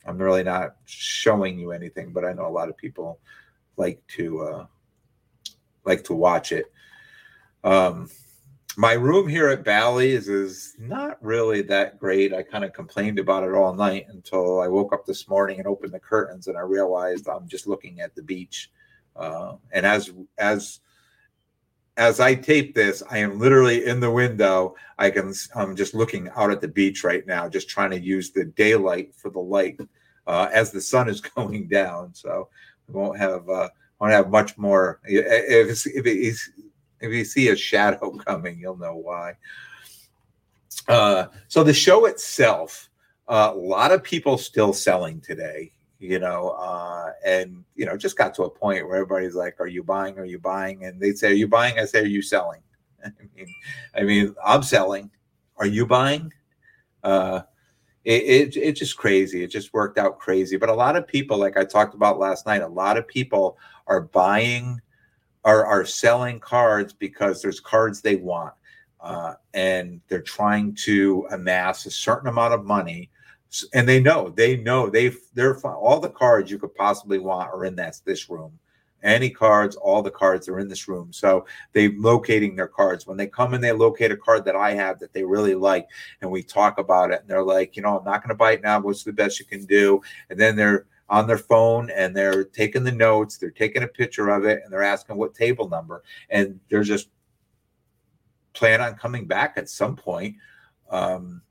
I'm 0.07 0.17
really 0.17 0.43
not 0.43 0.77
showing 0.85 1.59
you 1.59 1.71
anything, 1.71 2.11
but 2.13 2.25
I 2.25 2.33
know 2.33 2.47
a 2.47 2.49
lot 2.49 2.69
of 2.69 2.77
people 2.77 3.19
like 3.75 4.01
to 4.15 4.41
uh, 4.41 4.65
like 5.85 6.03
to 6.05 6.13
watch 6.13 6.51
it. 6.51 6.71
Um, 7.63 8.09
my 8.77 8.93
room 8.93 9.27
here 9.27 9.49
at 9.49 9.63
Bally's 9.63 10.29
is 10.29 10.75
not 10.77 11.17
really 11.23 11.63
that 11.63 11.97
great. 11.99 12.33
I 12.33 12.43
kind 12.43 12.63
of 12.63 12.73
complained 12.73 13.17
about 13.17 13.43
it 13.43 13.53
all 13.53 13.73
night 13.73 14.05
until 14.09 14.61
I 14.61 14.67
woke 14.67 14.93
up 14.93 15.05
this 15.05 15.27
morning 15.27 15.57
and 15.57 15.67
opened 15.67 15.93
the 15.93 15.99
curtains 15.99 16.47
and 16.47 16.55
I 16.55 16.61
realized 16.61 17.27
I'm 17.27 17.47
just 17.47 17.65
looking 17.65 18.01
at 18.01 18.13
the 18.15 18.21
beach. 18.21 18.71
Uh, 19.15 19.55
and 19.71 19.85
as 19.85 20.11
as 20.37 20.79
as 21.97 22.19
I 22.19 22.35
tape 22.35 22.75
this, 22.75 23.01
I 23.09 23.17
am 23.17 23.39
literally 23.39 23.85
in 23.87 23.99
the 23.99 24.11
window. 24.11 24.75
I 24.99 25.09
can 25.09 25.33
I'm 25.55 25.75
just 25.75 25.95
looking 25.95 26.29
out 26.35 26.51
at 26.51 26.61
the 26.61 26.67
beach 26.67 27.03
right 27.03 27.25
now, 27.25 27.49
just 27.49 27.67
trying 27.67 27.89
to 27.91 27.99
use 27.99 28.29
the 28.29 28.45
daylight 28.45 29.15
for 29.15 29.31
the 29.31 29.39
light 29.39 29.79
uh, 30.27 30.49
as 30.53 30.71
the 30.71 30.81
sun 30.81 31.09
is 31.09 31.21
going 31.35 31.67
down. 31.67 32.13
So 32.13 32.49
we 32.87 32.93
won't 32.93 33.17
have 33.17 33.49
uh, 33.49 33.69
won't 33.99 34.13
have 34.13 34.29
much 34.29 34.57
more. 34.57 34.99
If 35.05 35.85
if 35.87 36.49
if 36.99 37.13
you 37.13 37.25
see 37.25 37.49
a 37.49 37.55
shadow 37.55 38.11
coming, 38.25 38.59
you'll 38.59 38.77
know 38.77 38.95
why. 38.95 39.33
Uh, 40.87 41.27
so 41.47 41.63
the 41.63 41.73
show 41.73 42.05
itself, 42.05 42.89
uh, 43.27 43.51
a 43.53 43.57
lot 43.57 43.91
of 43.91 44.03
people 44.03 44.37
still 44.37 44.71
selling 44.71 45.19
today, 45.19 45.71
you 45.99 46.19
know, 46.19 46.49
uh, 46.51 47.11
and 47.25 47.63
you 47.75 47.85
know, 47.85 47.97
just 47.97 48.17
got 48.17 48.33
to 48.35 48.43
a 48.43 48.49
point 48.49 48.85
where 48.85 48.95
everybody's 48.95 49.35
like, 49.35 49.59
"Are 49.59 49.67
you 49.67 49.83
buying? 49.83 50.17
Are 50.19 50.25
you 50.25 50.39
buying?" 50.39 50.85
And 50.85 50.99
they 50.99 51.13
say, 51.13 51.31
"Are 51.31 51.35
you 51.35 51.47
buying?" 51.47 51.79
I 51.79 51.85
say, 51.85 52.01
"Are 52.01 52.05
you 52.05 52.21
selling?" 52.21 52.61
I 53.05 53.11
mean, 53.35 53.55
I 53.95 54.03
mean, 54.03 54.35
I'm 54.45 54.63
selling. 54.63 55.09
Are 55.57 55.65
you 55.65 55.87
buying? 55.87 56.31
Uh, 57.03 57.41
it, 58.07 58.55
it, 58.55 58.57
it's 58.57 58.79
just 58.79 58.95
crazy. 58.95 59.43
It 59.43 59.47
just 59.47 59.73
worked 59.73 59.97
out 59.97 60.17
crazy. 60.17 60.55
But 60.55 60.69
a 60.69 60.73
lot 60.73 60.95
of 60.95 61.05
people, 61.05 61.37
like 61.37 61.57
I 61.57 61.65
talked 61.65 61.93
about 61.93 62.19
last 62.19 62.45
night, 62.45 62.61
a 62.61 62.67
lot 62.67 62.97
of 62.97 63.05
people 63.05 63.57
are 63.85 64.01
buying 64.01 64.81
are, 65.43 65.65
are 65.65 65.85
selling 65.85 66.39
cards 66.39 66.93
because 66.93 67.41
there's 67.41 67.59
cards 67.59 68.01
they 68.01 68.15
want. 68.15 68.53
Uh, 69.01 69.33
and 69.53 69.99
they're 70.07 70.21
trying 70.21 70.73
to 70.73 71.27
amass 71.31 71.85
a 71.85 71.91
certain 71.91 72.29
amount 72.29 72.53
of 72.53 72.65
money 72.65 73.09
and 73.73 73.87
they 73.87 73.99
know 73.99 74.29
they 74.29 74.57
know 74.57 74.89
they 74.89 75.11
they're 75.33 75.57
all 75.61 75.99
the 75.99 76.09
cards 76.09 76.51
you 76.51 76.57
could 76.57 76.73
possibly 76.75 77.17
want 77.17 77.49
are 77.53 77.63
in 77.63 77.75
that 77.75 77.97
this 78.05 78.29
room 78.29 78.51
any 79.07 79.29
cards 79.29 79.75
all 79.75 80.01
the 80.01 80.11
cards 80.11 80.47
are 80.47 80.59
in 80.59 80.67
this 80.67 80.87
room. 80.87 81.11
So 81.11 81.45
they're 81.73 81.91
locating 81.95 82.55
their 82.55 82.67
cards. 82.67 83.07
When 83.07 83.17
they 83.17 83.27
come 83.27 83.53
and 83.53 83.63
they 83.63 83.71
locate 83.71 84.11
a 84.11 84.17
card 84.17 84.45
that 84.45 84.55
i 84.55 84.73
have 84.73 84.99
that 84.99 85.13
they 85.13 85.23
really 85.23 85.55
like 85.55 85.87
and 86.21 86.29
we 86.29 86.43
talk 86.43 86.77
about 86.77 87.11
it 87.11 87.21
and 87.21 87.29
they're 87.29 87.43
like 87.43 87.75
you 87.75 87.81
know 87.81 87.97
i'm 87.97 88.05
not 88.05 88.21
going 88.21 88.29
to 88.29 88.35
buy 88.35 88.53
it 88.53 88.61
now. 88.61 88.79
What's 88.79 89.03
the 89.03 89.13
best 89.13 89.39
you 89.39 89.45
can 89.45 89.65
do? 89.65 90.01
And 90.29 90.39
then 90.39 90.55
they're 90.55 90.85
on 91.09 91.27
their 91.27 91.37
phone 91.37 91.89
and 91.91 92.15
they're 92.15 92.43
taking 92.43 92.83
the 92.83 92.91
notes, 92.91 93.37
they're 93.37 93.49
taking 93.51 93.83
a 93.83 93.87
picture 93.87 94.29
of 94.29 94.45
it, 94.45 94.61
and 94.63 94.71
they're 94.71 94.83
asking 94.83 95.17
what 95.17 95.33
table 95.33 95.69
number, 95.69 96.03
and 96.29 96.59
they're 96.69 96.83
just 96.83 97.09
plan 98.53 98.81
on 98.81 98.95
coming 98.95 99.25
back 99.25 99.53
at 99.57 99.69
some 99.69 99.95
point. 99.95 100.35
Um, 100.89 101.41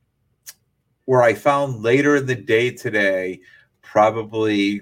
where 1.04 1.22
I 1.22 1.34
found 1.34 1.82
later 1.82 2.16
in 2.16 2.26
the 2.26 2.34
day 2.34 2.70
today, 2.70 3.40
probably 3.80 4.80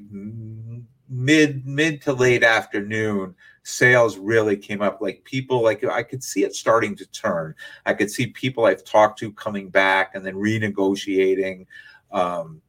mid 1.08 1.66
mid 1.66 2.02
to 2.02 2.12
late 2.12 2.42
afternoon, 2.42 3.34
sales 3.62 4.18
really 4.18 4.56
came 4.56 4.82
up. 4.82 5.00
Like 5.00 5.24
people, 5.24 5.62
like 5.62 5.84
I 5.84 6.02
could 6.02 6.22
see 6.22 6.44
it 6.44 6.54
starting 6.54 6.96
to 6.96 7.06
turn. 7.06 7.54
I 7.86 7.94
could 7.94 8.10
see 8.10 8.28
people 8.28 8.66
I've 8.66 8.84
talked 8.84 9.18
to 9.20 9.32
coming 9.32 9.68
back 9.68 10.14
and 10.14 10.24
then 10.24 10.34
renegotiating. 10.34 11.66
Um, 12.10 12.60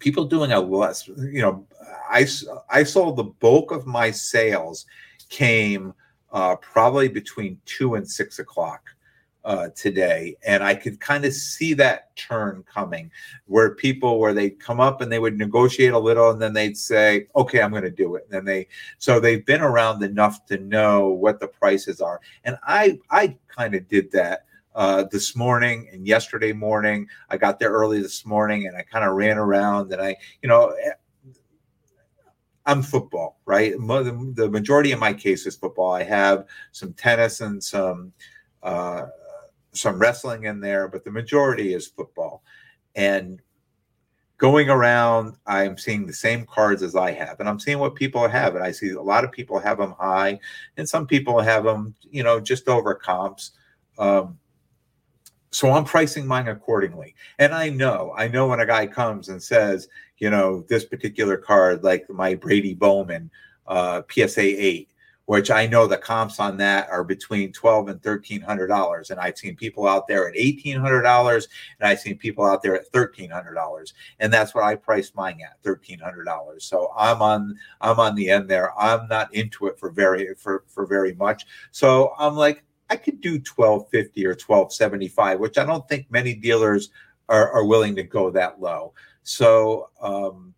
people 0.00 0.24
doing 0.24 0.50
a 0.50 0.58
less 0.58 1.06
you 1.06 1.40
know 1.40 1.64
i 2.10 2.26
i 2.70 2.82
sold 2.82 3.16
the 3.16 3.22
bulk 3.22 3.70
of 3.70 3.86
my 3.86 4.10
sales 4.10 4.86
came 5.28 5.94
uh, 6.32 6.56
probably 6.56 7.08
between 7.08 7.60
two 7.66 7.94
and 7.94 8.08
six 8.08 8.38
o'clock 8.38 8.90
uh, 9.44 9.68
today 9.74 10.36
and 10.46 10.62
i 10.62 10.74
could 10.74 11.00
kind 11.00 11.24
of 11.24 11.32
see 11.32 11.72
that 11.72 12.14
turn 12.16 12.62
coming 12.72 13.10
where 13.46 13.74
people 13.74 14.18
where 14.18 14.34
they'd 14.34 14.60
come 14.60 14.80
up 14.80 15.00
and 15.00 15.10
they 15.10 15.18
would 15.18 15.38
negotiate 15.38 15.92
a 15.92 15.98
little 15.98 16.30
and 16.30 16.40
then 16.40 16.52
they'd 16.52 16.76
say 16.76 17.26
okay 17.34 17.62
i'm 17.62 17.70
going 17.70 17.82
to 17.82 17.90
do 17.90 18.16
it 18.16 18.24
and 18.24 18.32
then 18.32 18.44
they 18.44 18.66
so 18.98 19.18
they've 19.18 19.46
been 19.46 19.62
around 19.62 20.02
enough 20.02 20.44
to 20.44 20.58
know 20.58 21.08
what 21.08 21.40
the 21.40 21.48
prices 21.48 22.00
are 22.00 22.20
and 22.44 22.58
i 22.64 22.98
i 23.10 23.36
kind 23.48 23.74
of 23.74 23.88
did 23.88 24.10
that 24.12 24.44
uh, 24.74 25.04
this 25.10 25.34
morning 25.34 25.88
and 25.92 26.06
yesterday 26.06 26.52
morning. 26.52 27.06
I 27.28 27.36
got 27.36 27.58
there 27.58 27.70
early 27.70 28.00
this 28.00 28.24
morning 28.24 28.66
and 28.66 28.76
I 28.76 28.82
kind 28.82 29.04
of 29.04 29.14
ran 29.14 29.38
around 29.38 29.92
and 29.92 30.00
I, 30.00 30.16
you 30.42 30.48
know, 30.48 30.68
eh, 30.82 30.92
I'm 32.66 32.82
football, 32.82 33.40
right? 33.46 33.72
The 33.72 34.48
majority 34.50 34.92
of 34.92 35.00
my 35.00 35.12
case 35.12 35.46
is 35.46 35.56
football. 35.56 35.92
I 35.92 36.04
have 36.04 36.46
some 36.72 36.92
tennis 36.92 37.40
and 37.40 37.62
some 37.62 38.12
uh, 38.62 39.06
some 39.72 39.98
wrestling 39.98 40.44
in 40.44 40.60
there, 40.60 40.88
but 40.88 41.04
the 41.04 41.10
majority 41.10 41.74
is 41.74 41.86
football. 41.86 42.42
And 42.94 43.40
going 44.38 44.70
around, 44.70 45.36
I'm 45.46 45.76
seeing 45.76 46.06
the 46.06 46.12
same 46.12 46.46
cards 46.46 46.82
as 46.82 46.96
I 46.96 47.12
have, 47.12 47.40
and 47.40 47.48
I'm 47.48 47.60
seeing 47.60 47.78
what 47.78 47.94
people 47.94 48.26
have. 48.26 48.54
And 48.54 48.64
I 48.64 48.72
see 48.72 48.90
a 48.90 49.02
lot 49.02 49.24
of 49.24 49.30
people 49.30 49.58
have 49.58 49.78
them 49.78 49.94
high, 49.98 50.40
and 50.76 50.88
some 50.88 51.06
people 51.06 51.40
have 51.40 51.64
them, 51.64 51.94
you 52.10 52.22
know, 52.22 52.40
just 52.40 52.68
over 52.68 52.94
comps. 52.94 53.52
Um, 53.98 54.38
so 55.52 55.72
I'm 55.72 55.84
pricing 55.84 56.26
mine 56.26 56.48
accordingly. 56.48 57.14
And 57.38 57.52
I 57.52 57.68
know, 57.68 58.14
I 58.16 58.28
know 58.28 58.48
when 58.48 58.60
a 58.60 58.66
guy 58.66 58.86
comes 58.86 59.28
and 59.28 59.42
says, 59.42 59.88
you 60.18 60.30
know, 60.30 60.64
this 60.68 60.84
particular 60.84 61.36
card, 61.36 61.82
like 61.82 62.08
my 62.08 62.34
Brady 62.34 62.74
Bowman 62.74 63.30
uh, 63.66 64.02
PSA 64.08 64.42
8, 64.42 64.89
which 65.30 65.48
I 65.48 65.64
know 65.64 65.86
the 65.86 65.96
comps 65.96 66.40
on 66.40 66.56
that 66.56 66.90
are 66.90 67.04
between 67.04 67.52
twelve 67.52 67.88
and 67.88 68.02
thirteen 68.02 68.40
hundred 68.40 68.66
dollars, 68.66 69.10
and 69.10 69.20
I've 69.20 69.38
seen 69.38 69.54
people 69.54 69.86
out 69.86 70.08
there 70.08 70.28
at 70.28 70.36
eighteen 70.36 70.80
hundred 70.80 71.02
dollars, 71.02 71.46
and 71.78 71.88
I've 71.88 72.00
seen 72.00 72.18
people 72.18 72.44
out 72.44 72.64
there 72.64 72.74
at 72.74 72.88
thirteen 72.88 73.30
hundred 73.30 73.54
dollars, 73.54 73.94
and 74.18 74.32
that's 74.32 74.56
what 74.56 74.64
I 74.64 74.74
priced 74.74 75.14
mine 75.14 75.38
at 75.40 75.62
thirteen 75.62 76.00
hundred 76.00 76.24
dollars. 76.24 76.64
So 76.64 76.92
I'm 76.98 77.22
on 77.22 77.56
I'm 77.80 78.00
on 78.00 78.16
the 78.16 78.28
end 78.28 78.50
there. 78.50 78.76
I'm 78.76 79.06
not 79.06 79.32
into 79.32 79.68
it 79.68 79.78
for 79.78 79.92
very 79.92 80.34
for 80.34 80.64
for 80.66 80.84
very 80.84 81.14
much. 81.14 81.46
So 81.70 82.12
I'm 82.18 82.34
like, 82.34 82.64
I 82.90 82.96
could 82.96 83.20
do 83.20 83.34
1250 83.34 84.26
or 84.26 84.30
1275, 84.30 85.38
which 85.38 85.58
I 85.58 85.64
don't 85.64 85.88
think 85.88 86.10
many 86.10 86.34
dealers 86.34 86.90
are, 87.28 87.52
are 87.52 87.64
willing 87.64 87.94
to 87.94 88.02
go 88.02 88.32
that 88.32 88.60
low. 88.60 88.94
So 89.22 89.90
um, 90.02 90.54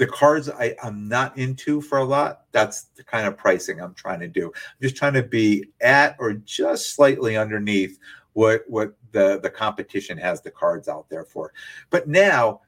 the 0.00 0.06
cards 0.06 0.48
I, 0.48 0.74
I'm 0.82 1.06
not 1.08 1.36
into 1.36 1.82
for 1.82 1.98
a 1.98 2.04
lot, 2.04 2.44
that's 2.52 2.84
the 2.96 3.04
kind 3.04 3.26
of 3.26 3.36
pricing 3.36 3.82
I'm 3.82 3.92
trying 3.92 4.20
to 4.20 4.28
do. 4.28 4.46
I'm 4.46 4.80
just 4.80 4.96
trying 4.96 5.12
to 5.12 5.22
be 5.22 5.66
at 5.82 6.16
or 6.18 6.32
just 6.32 6.94
slightly 6.94 7.36
underneath 7.36 7.98
what 8.32 8.62
what 8.66 8.94
the, 9.12 9.40
the 9.42 9.50
competition 9.50 10.16
has 10.16 10.40
the 10.40 10.50
cards 10.50 10.88
out 10.88 11.10
there 11.10 11.26
for. 11.26 11.52
But 11.90 12.08
now 12.08 12.62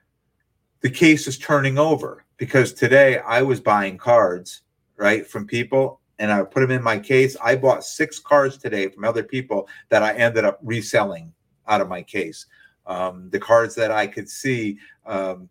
the 0.82 0.90
case 0.90 1.26
is 1.26 1.38
turning 1.38 1.78
over 1.78 2.26
because 2.36 2.74
today 2.74 3.20
I 3.20 3.40
was 3.40 3.60
buying 3.60 3.96
cards 3.96 4.60
right 4.98 5.26
from 5.26 5.46
people 5.46 6.00
and 6.18 6.30
I 6.30 6.42
put 6.42 6.60
them 6.60 6.70
in 6.70 6.82
my 6.82 6.98
case. 6.98 7.34
I 7.42 7.56
bought 7.56 7.82
six 7.82 8.18
cards 8.18 8.58
today 8.58 8.88
from 8.88 9.06
other 9.06 9.22
people 9.22 9.68
that 9.88 10.02
I 10.02 10.12
ended 10.12 10.44
up 10.44 10.60
reselling 10.62 11.32
out 11.66 11.80
of 11.80 11.88
my 11.88 12.02
case. 12.02 12.44
Um, 12.86 13.30
the 13.30 13.40
cards 13.40 13.74
that 13.76 13.90
I 13.90 14.06
could 14.06 14.28
see, 14.28 14.76
um, 15.06 15.48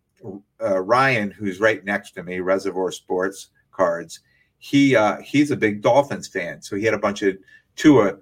uh, 0.60 0.80
Ryan, 0.80 1.30
who's 1.30 1.60
right 1.60 1.84
next 1.84 2.12
to 2.12 2.22
me, 2.22 2.40
Reservoir 2.40 2.92
Sports 2.92 3.48
cards. 3.70 4.20
He 4.58 4.94
uh, 4.94 5.18
he's 5.18 5.50
a 5.50 5.56
big 5.56 5.82
Dolphins 5.82 6.28
fan, 6.28 6.62
so 6.62 6.76
he 6.76 6.84
had 6.84 6.94
a 6.94 6.98
bunch 6.98 7.22
of 7.22 7.36
Tua 7.76 8.16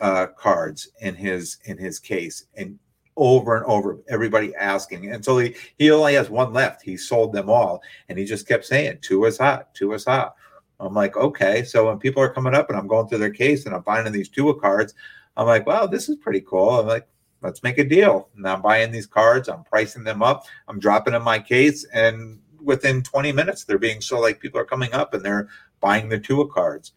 uh, 0.00 0.26
cards 0.38 0.88
in 1.00 1.14
his 1.14 1.58
in 1.64 1.76
his 1.76 1.98
case, 1.98 2.46
and 2.56 2.78
over 3.16 3.56
and 3.56 3.66
over. 3.66 3.98
Everybody 4.08 4.54
asking, 4.54 5.12
and 5.12 5.24
so 5.24 5.38
he 5.38 5.54
he 5.78 5.90
only 5.90 6.14
has 6.14 6.30
one 6.30 6.52
left. 6.52 6.82
He 6.82 6.96
sold 6.96 7.32
them 7.32 7.50
all, 7.50 7.82
and 8.08 8.18
he 8.18 8.24
just 8.24 8.48
kept 8.48 8.64
saying, 8.64 8.98
"Two 9.02 9.24
is 9.26 9.38
hot, 9.38 9.68
is 9.80 10.04
hot." 10.04 10.34
I'm 10.82 10.94
like, 10.94 11.16
okay. 11.16 11.62
So 11.62 11.86
when 11.86 11.98
people 11.98 12.22
are 12.22 12.32
coming 12.32 12.54
up 12.54 12.68
and 12.68 12.78
I'm 12.78 12.88
going 12.88 13.06
through 13.06 13.18
their 13.18 13.30
case 13.30 13.66
and 13.66 13.74
I'm 13.74 13.84
finding 13.84 14.12
these 14.12 14.28
Tua 14.28 14.58
cards, 14.58 14.94
I'm 15.36 15.46
like, 15.46 15.66
wow, 15.66 15.86
this 15.86 16.08
is 16.08 16.16
pretty 16.16 16.40
cool. 16.40 16.70
I'm 16.70 16.86
like, 16.86 17.06
let's 17.42 17.62
make 17.62 17.78
a 17.78 17.84
deal. 17.84 18.28
And 18.36 18.46
I'm 18.46 18.62
buying 18.62 18.90
these 18.90 19.06
cards, 19.06 19.48
I'm 19.48 19.64
pricing 19.64 20.04
them 20.04 20.22
up, 20.22 20.46
I'm 20.68 20.78
dropping 20.78 21.12
them 21.12 21.22
in 21.22 21.26
my 21.26 21.38
case, 21.38 21.84
and 21.92 22.40
within 22.62 23.02
20 23.02 23.32
minutes, 23.32 23.64
they're 23.64 23.78
being 23.78 24.00
so 24.00 24.20
like 24.20 24.40
people 24.40 24.60
are 24.60 24.64
coming 24.64 24.92
up 24.92 25.14
and 25.14 25.24
they're 25.24 25.48
buying 25.80 26.08
the 26.08 26.18
Tua 26.18 26.48
cards. 26.48 26.92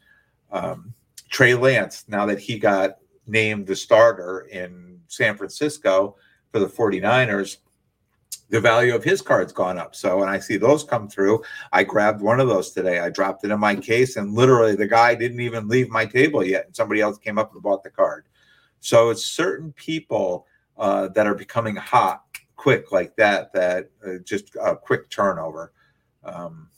Um, 0.51 0.93
Trey 1.29 1.55
Lance, 1.55 2.05
now 2.07 2.25
that 2.25 2.39
he 2.39 2.59
got 2.59 2.97
named 3.27 3.67
the 3.67 3.75
starter 3.75 4.41
in 4.51 4.99
San 5.07 5.35
Francisco 5.35 6.15
for 6.51 6.59
the 6.59 6.67
49ers, 6.67 7.57
the 8.49 8.61
value 8.61 8.93
of 8.93 9.03
his 9.03 9.21
card's 9.21 9.51
gone 9.51 9.77
up. 9.77 9.95
So 9.95 10.17
when 10.19 10.29
I 10.29 10.39
see 10.39 10.57
those 10.57 10.83
come 10.83 11.09
through, 11.09 11.43
I 11.71 11.83
grabbed 11.83 12.21
one 12.21 12.39
of 12.39 12.47
those 12.47 12.71
today. 12.71 12.99
I 12.99 13.09
dropped 13.09 13.43
it 13.43 13.51
in 13.51 13.59
my 13.59 13.75
case, 13.75 14.17
and 14.17 14.33
literally 14.33 14.75
the 14.75 14.87
guy 14.87 15.15
didn't 15.15 15.39
even 15.39 15.67
leave 15.67 15.89
my 15.89 16.05
table 16.05 16.43
yet, 16.43 16.67
and 16.67 16.75
somebody 16.75 17.01
else 17.01 17.17
came 17.17 17.39
up 17.39 17.53
and 17.53 17.63
bought 17.63 17.83
the 17.83 17.89
card. 17.89 18.25
So 18.85 19.09
it's 19.09 19.25
certain 19.25 19.73
people 19.73 20.45
uh, 20.77 21.07
that 21.07 21.25
are 21.25 21.33
becoming 21.33 21.75
hot 21.75 22.21
quick 22.55 22.91
like 22.91 23.15
that, 23.15 23.51
that 23.53 23.89
uh, 24.05 24.17
just 24.23 24.55
a 24.61 24.75
quick 24.75 25.09
turnover. 25.09 25.73
Um, 26.23 26.69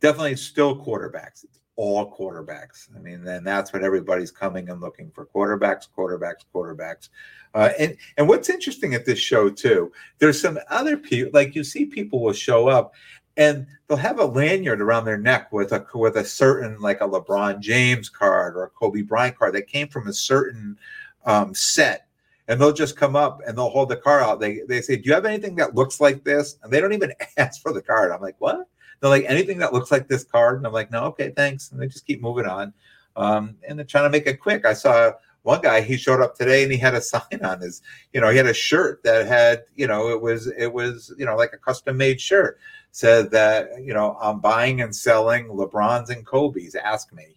definitely 0.00 0.36
still 0.36 0.76
quarterbacks. 0.76 1.42
It's 1.42 1.58
all 1.74 2.16
quarterbacks. 2.16 2.88
I 2.94 3.00
mean, 3.00 3.24
then 3.24 3.42
that's 3.42 3.72
what 3.72 3.82
everybody's 3.82 4.30
coming 4.30 4.68
and 4.68 4.80
looking 4.80 5.10
for 5.10 5.26
quarterbacks, 5.26 5.88
quarterbacks, 5.98 6.44
quarterbacks. 6.54 7.08
Uh, 7.52 7.70
and 7.80 7.96
and 8.16 8.28
what's 8.28 8.48
interesting 8.48 8.94
at 8.94 9.04
this 9.04 9.18
show 9.18 9.50
too, 9.50 9.90
there's 10.20 10.40
some 10.40 10.56
other 10.70 10.96
people 10.96 11.32
like 11.34 11.56
you 11.56 11.64
see 11.64 11.84
people 11.84 12.22
will 12.22 12.32
show 12.32 12.68
up 12.68 12.94
and 13.36 13.66
they'll 13.88 13.98
have 13.98 14.20
a 14.20 14.24
lanyard 14.24 14.80
around 14.80 15.04
their 15.04 15.18
neck 15.18 15.52
with 15.52 15.72
a 15.72 15.84
with 15.94 16.16
a 16.16 16.24
certain 16.24 16.80
like 16.80 17.00
a 17.00 17.08
LeBron 17.08 17.58
James 17.58 18.08
card 18.08 18.54
or 18.56 18.62
a 18.62 18.70
Kobe 18.70 19.02
Bryant 19.02 19.36
card 19.36 19.54
that 19.54 19.66
came 19.66 19.88
from 19.88 20.06
a 20.06 20.12
certain 20.12 20.78
um, 21.24 21.54
set. 21.54 22.06
And 22.46 22.60
they'll 22.60 22.72
just 22.72 22.96
come 22.96 23.16
up 23.16 23.40
and 23.46 23.56
they'll 23.56 23.70
hold 23.70 23.88
the 23.88 23.96
card 23.96 24.22
out. 24.22 24.38
They 24.38 24.60
they 24.68 24.82
say, 24.82 24.96
"Do 24.96 25.08
you 25.08 25.14
have 25.14 25.24
anything 25.24 25.54
that 25.56 25.74
looks 25.74 25.98
like 25.98 26.24
this?" 26.24 26.58
And 26.62 26.70
they 26.70 26.78
don't 26.78 26.92
even 26.92 27.12
ask 27.38 27.62
for 27.62 27.72
the 27.72 27.80
card. 27.80 28.12
I'm 28.12 28.20
like, 28.20 28.36
"What?" 28.38 28.68
They're 29.00 29.08
like, 29.08 29.24
"Anything 29.26 29.58
that 29.60 29.72
looks 29.72 29.90
like 29.90 30.08
this 30.08 30.24
card?" 30.24 30.58
And 30.58 30.66
I'm 30.66 30.72
like, 30.72 30.90
"No, 30.90 31.04
okay, 31.04 31.30
thanks." 31.30 31.72
And 31.72 31.80
they 31.80 31.86
just 31.86 32.06
keep 32.06 32.20
moving 32.20 32.44
on. 32.44 32.74
Um, 33.16 33.56
and 33.66 33.78
they're 33.78 33.86
trying 33.86 34.04
to 34.04 34.10
make 34.10 34.26
it 34.26 34.40
quick. 34.40 34.66
I 34.66 34.74
saw 34.74 35.12
one 35.44 35.60
guy 35.60 35.80
he 35.82 35.96
showed 35.96 36.22
up 36.22 36.34
today 36.34 36.62
and 36.62 36.72
he 36.72 36.78
had 36.78 36.94
a 36.94 37.00
sign 37.12 37.40
on 37.44 37.60
his 37.60 37.80
you 38.12 38.20
know 38.20 38.30
he 38.30 38.36
had 38.36 38.46
a 38.46 38.54
shirt 38.54 39.02
that 39.04 39.26
had 39.26 39.62
you 39.76 39.86
know 39.86 40.10
it 40.10 40.20
was 40.20 40.48
it 40.58 40.72
was 40.72 41.14
you 41.16 41.24
know 41.24 41.36
like 41.36 41.52
a 41.52 41.58
custom 41.58 41.96
made 41.96 42.20
shirt 42.20 42.58
said 42.90 43.30
that 43.30 43.68
you 43.82 43.94
know 43.94 44.16
i'm 44.20 44.40
buying 44.40 44.80
and 44.80 44.94
selling 44.94 45.46
lebrons 45.48 46.10
and 46.10 46.26
kobe's 46.26 46.74
ask 46.74 47.12
me 47.12 47.36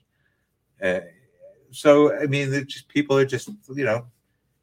uh, 0.83 0.99
so 1.71 2.17
i 2.19 2.25
mean 2.25 2.51
just 2.67 2.87
people 2.87 3.17
are 3.17 3.25
just 3.25 3.49
you 3.73 3.85
know 3.85 4.05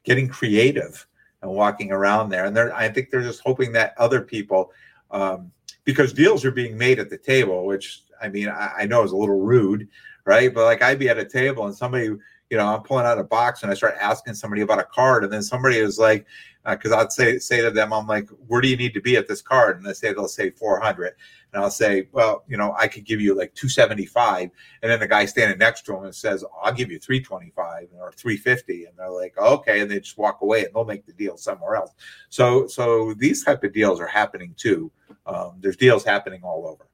getting 0.03 0.27
creative 0.27 1.07
and 1.41 1.51
walking 1.51 1.91
around 1.91 2.29
there. 2.29 2.45
And 2.45 2.55
they're 2.55 2.73
i 2.75 2.89
think 2.89 3.09
they're 3.09 3.21
just 3.21 3.41
hoping 3.41 3.71
that 3.73 3.93
other 3.97 4.21
people 4.21 4.71
um, 5.11 5.51
because 5.83 6.13
deals 6.13 6.43
are 6.43 6.51
being 6.51 6.77
made 6.77 6.99
at 6.99 7.09
the 7.09 7.17
table 7.17 7.65
which 7.65 8.03
i 8.21 8.27
mean 8.27 8.49
I, 8.49 8.71
I 8.79 8.85
know 8.85 9.03
is 9.03 9.11
a 9.11 9.17
little 9.17 9.41
rude 9.41 9.87
right? 10.25 10.51
But 10.51 10.65
like 10.65 10.81
i'd 10.81 10.99
be 10.99 11.09
at 11.09 11.17
a 11.17 11.25
table 11.25 11.65
and 11.65 11.75
somebody 11.75 12.15
you 12.49 12.57
know, 12.57 12.67
I'm 12.67 12.83
pulling 12.83 13.05
out 13.05 13.17
a 13.17 13.23
box 13.23 13.63
and 13.63 13.71
I 13.71 13.75
start 13.75 13.95
asking 13.99 14.35
somebody 14.35 14.61
about 14.61 14.79
a 14.79 14.83
card, 14.83 15.23
and 15.23 15.33
then 15.33 15.41
somebody 15.41 15.77
is 15.77 15.97
like, 15.97 16.25
because 16.67 16.91
uh, 16.91 16.97
I'd 16.97 17.11
say 17.11 17.37
say 17.39 17.61
to 17.61 17.71
them, 17.71 17.93
I'm 17.93 18.07
like, 18.07 18.29
where 18.47 18.61
do 18.61 18.67
you 18.67 18.77
need 18.77 18.93
to 18.93 19.01
be 19.01 19.17
at 19.17 19.27
this 19.27 19.41
card? 19.41 19.77
And 19.77 19.85
they 19.85 19.93
say 19.93 20.13
they'll 20.13 20.27
say 20.27 20.51
400, 20.51 21.15
and 21.53 21.63
I'll 21.63 21.71
say, 21.71 22.07
well, 22.11 22.43
you 22.47 22.57
know, 22.57 22.75
I 22.77 22.87
could 22.87 23.03
give 23.03 23.19
you 23.19 23.35
like 23.35 23.53
275, 23.55 24.49
and 24.81 24.91
then 24.91 24.99
the 24.99 25.07
guy 25.07 25.25
standing 25.25 25.57
next 25.57 25.85
to 25.87 25.97
him 25.97 26.11
says, 26.11 26.43
oh, 26.43 26.59
I'll 26.63 26.73
give 26.73 26.91
you 26.91 26.99
325 26.99 27.87
or 27.97 28.11
350, 28.11 28.85
and 28.85 28.97
they're 28.97 29.09
like, 29.09 29.37
okay, 29.37 29.81
and 29.81 29.89
they 29.89 29.99
just 29.99 30.17
walk 30.17 30.41
away 30.41 30.65
and 30.65 30.73
they'll 30.73 30.85
make 30.85 31.05
the 31.05 31.13
deal 31.13 31.37
somewhere 31.37 31.75
else. 31.75 31.93
So 32.29 32.67
so 32.67 33.13
these 33.15 33.43
type 33.43 33.63
of 33.63 33.73
deals 33.73 33.99
are 33.99 34.07
happening 34.07 34.53
too. 34.55 34.91
Um, 35.25 35.57
there's 35.59 35.77
deals 35.77 36.03
happening 36.03 36.41
all 36.43 36.67
over. 36.67 36.87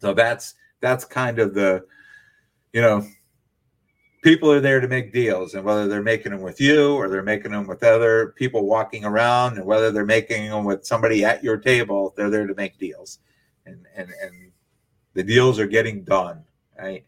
So 0.00 0.12
that's 0.12 0.54
that's 0.80 1.04
kind 1.04 1.38
of 1.38 1.54
the, 1.54 1.84
you 2.72 2.80
know, 2.80 3.06
people 4.22 4.52
are 4.52 4.60
there 4.60 4.80
to 4.80 4.88
make 4.88 5.12
deals 5.12 5.54
and 5.54 5.64
whether 5.64 5.88
they're 5.88 6.02
making 6.02 6.32
them 6.32 6.42
with 6.42 6.60
you 6.60 6.94
or 6.94 7.08
they're 7.08 7.22
making 7.22 7.52
them 7.52 7.66
with 7.66 7.82
other 7.82 8.34
people 8.36 8.66
walking 8.66 9.04
around 9.04 9.56
and 9.56 9.64
whether 9.64 9.90
they're 9.90 10.04
making 10.04 10.50
them 10.50 10.64
with 10.64 10.84
somebody 10.84 11.24
at 11.24 11.42
your 11.42 11.56
table 11.56 12.12
they're 12.16 12.30
there 12.30 12.46
to 12.46 12.54
make 12.54 12.78
deals. 12.78 13.20
And 13.66 13.86
and, 13.96 14.08
and 14.22 14.52
the 15.14 15.22
deals 15.22 15.58
are 15.58 15.66
getting 15.66 16.04
done 16.04 16.44
right? 16.78 17.04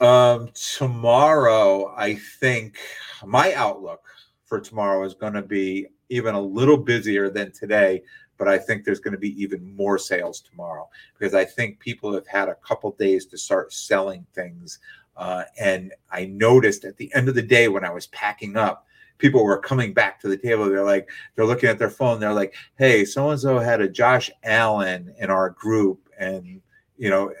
Um 0.00 0.50
tomorrow 0.54 1.94
i 1.96 2.14
think 2.14 2.78
my 3.26 3.52
outlook 3.54 4.04
for 4.44 4.60
tomorrow 4.60 5.04
is 5.04 5.14
going 5.14 5.32
to 5.34 5.42
be 5.42 5.86
even 6.08 6.34
a 6.34 6.40
little 6.40 6.76
busier 6.76 7.28
than 7.28 7.52
today 7.52 8.02
but 8.38 8.48
i 8.48 8.56
think 8.56 8.84
there's 8.84 9.00
going 9.00 9.12
to 9.12 9.18
be 9.18 9.40
even 9.42 9.74
more 9.76 9.98
sales 9.98 10.40
tomorrow 10.40 10.88
because 11.18 11.34
i 11.34 11.44
think 11.44 11.80
people 11.80 12.12
have 12.14 12.26
had 12.26 12.48
a 12.48 12.54
couple 12.56 12.92
days 12.92 13.26
to 13.26 13.36
start 13.36 13.72
selling 13.72 14.24
things 14.34 14.78
uh, 15.18 15.44
and 15.60 15.92
I 16.10 16.26
noticed 16.26 16.84
at 16.84 16.96
the 16.96 17.12
end 17.14 17.28
of 17.28 17.34
the 17.34 17.42
day 17.42 17.68
when 17.68 17.84
I 17.84 17.90
was 17.90 18.06
packing 18.06 18.56
up, 18.56 18.86
people 19.18 19.44
were 19.44 19.58
coming 19.58 19.92
back 19.92 20.20
to 20.20 20.28
the 20.28 20.36
table. 20.36 20.68
They're 20.68 20.84
like, 20.84 21.10
they're 21.34 21.44
looking 21.44 21.68
at 21.68 21.78
their 21.78 21.90
phone. 21.90 22.20
They're 22.20 22.32
like, 22.32 22.54
hey, 22.78 23.04
so 23.04 23.30
and 23.30 23.40
so 23.40 23.58
had 23.58 23.80
a 23.80 23.88
Josh 23.88 24.30
Allen 24.44 25.12
in 25.18 25.28
our 25.28 25.50
group. 25.50 26.08
And, 26.18 26.62
you 26.96 27.10
know, 27.10 27.32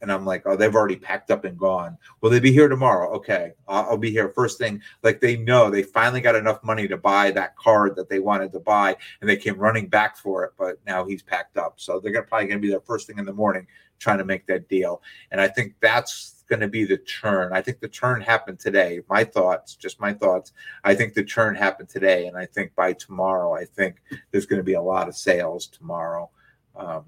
and 0.00 0.10
I'm 0.10 0.24
like, 0.24 0.44
oh, 0.46 0.56
they've 0.56 0.74
already 0.74 0.96
packed 0.96 1.30
up 1.30 1.44
and 1.44 1.58
gone. 1.58 1.98
Will 2.20 2.30
they 2.30 2.40
be 2.40 2.52
here 2.52 2.68
tomorrow? 2.68 3.10
Okay, 3.16 3.52
I'll, 3.66 3.90
I'll, 3.90 3.98
be 3.98 4.10
here 4.10 4.28
first 4.28 4.56
thing. 4.56 4.80
Like 5.02 5.20
they 5.20 5.36
know 5.36 5.70
they 5.70 5.82
finally 5.82 6.20
got 6.20 6.36
enough 6.36 6.62
money 6.62 6.86
to 6.88 6.96
buy 6.96 7.30
that 7.32 7.56
card 7.56 7.96
that 7.96 8.08
they 8.08 8.20
wanted 8.20 8.52
to 8.52 8.60
buy, 8.60 8.96
and 9.20 9.28
they 9.28 9.36
came 9.36 9.58
running 9.58 9.88
back 9.88 10.16
for 10.16 10.44
it. 10.44 10.52
But 10.56 10.78
now 10.86 11.04
he's 11.04 11.22
packed 11.22 11.56
up, 11.56 11.80
so 11.80 11.98
they're 11.98 12.12
gonna, 12.12 12.26
probably 12.26 12.46
going 12.46 12.60
to 12.60 12.66
be 12.66 12.70
there 12.70 12.80
first 12.80 13.06
thing 13.06 13.18
in 13.18 13.24
the 13.24 13.32
morning 13.32 13.66
trying 13.98 14.18
to 14.18 14.24
make 14.24 14.46
that 14.46 14.68
deal. 14.68 15.02
And 15.30 15.40
I 15.40 15.48
think 15.48 15.74
that's 15.80 16.37
going 16.48 16.60
to 16.60 16.68
be 16.68 16.84
the 16.84 16.98
turn. 16.98 17.52
I 17.52 17.60
think 17.60 17.80
the 17.80 17.88
turn 17.88 18.20
happened 18.20 18.58
today. 18.58 19.00
My 19.08 19.24
thoughts, 19.24 19.76
just 19.76 20.00
my 20.00 20.12
thoughts. 20.12 20.52
I 20.84 20.94
think 20.94 21.14
the 21.14 21.24
turn 21.24 21.54
happened 21.54 21.88
today, 21.88 22.26
and 22.26 22.36
I 22.36 22.46
think 22.46 22.74
by 22.74 22.94
tomorrow, 22.94 23.54
I 23.54 23.64
think 23.64 24.02
there's 24.30 24.46
going 24.46 24.60
to 24.60 24.64
be 24.64 24.74
a 24.74 24.82
lot 24.82 25.08
of 25.08 25.16
sales 25.16 25.66
tomorrow. 25.66 26.30
Um, 26.74 27.04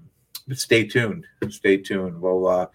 but 0.47 0.59
stay 0.59 0.85
tuned. 0.85 1.25
Stay 1.49 1.77
tuned. 1.77 2.21
We'll 2.21 2.47
uh, 2.47 2.67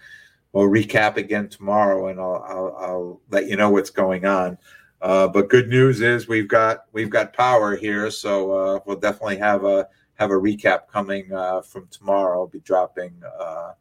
we'll 0.52 0.68
recap 0.68 1.16
again 1.16 1.48
tomorrow, 1.48 2.08
and 2.08 2.20
I'll 2.20 2.44
I'll, 2.48 2.76
I'll 2.78 3.20
let 3.30 3.48
you 3.48 3.56
know 3.56 3.70
what's 3.70 3.90
going 3.90 4.26
on. 4.26 4.58
Uh, 5.02 5.28
but 5.28 5.50
good 5.50 5.68
news 5.68 6.00
is 6.00 6.26
we've 6.26 6.48
got 6.48 6.84
we've 6.92 7.10
got 7.10 7.32
power 7.32 7.76
here, 7.76 8.10
so 8.10 8.52
uh, 8.52 8.80
we'll 8.86 8.96
definitely 8.96 9.36
have 9.38 9.64
a 9.64 9.88
have 10.14 10.30
a 10.30 10.34
recap 10.34 10.88
coming 10.88 11.32
uh, 11.32 11.60
from 11.60 11.86
tomorrow. 11.88 12.40
I'll 12.40 12.46
be 12.46 12.60
dropping 12.60 13.12
uh, 13.38 13.72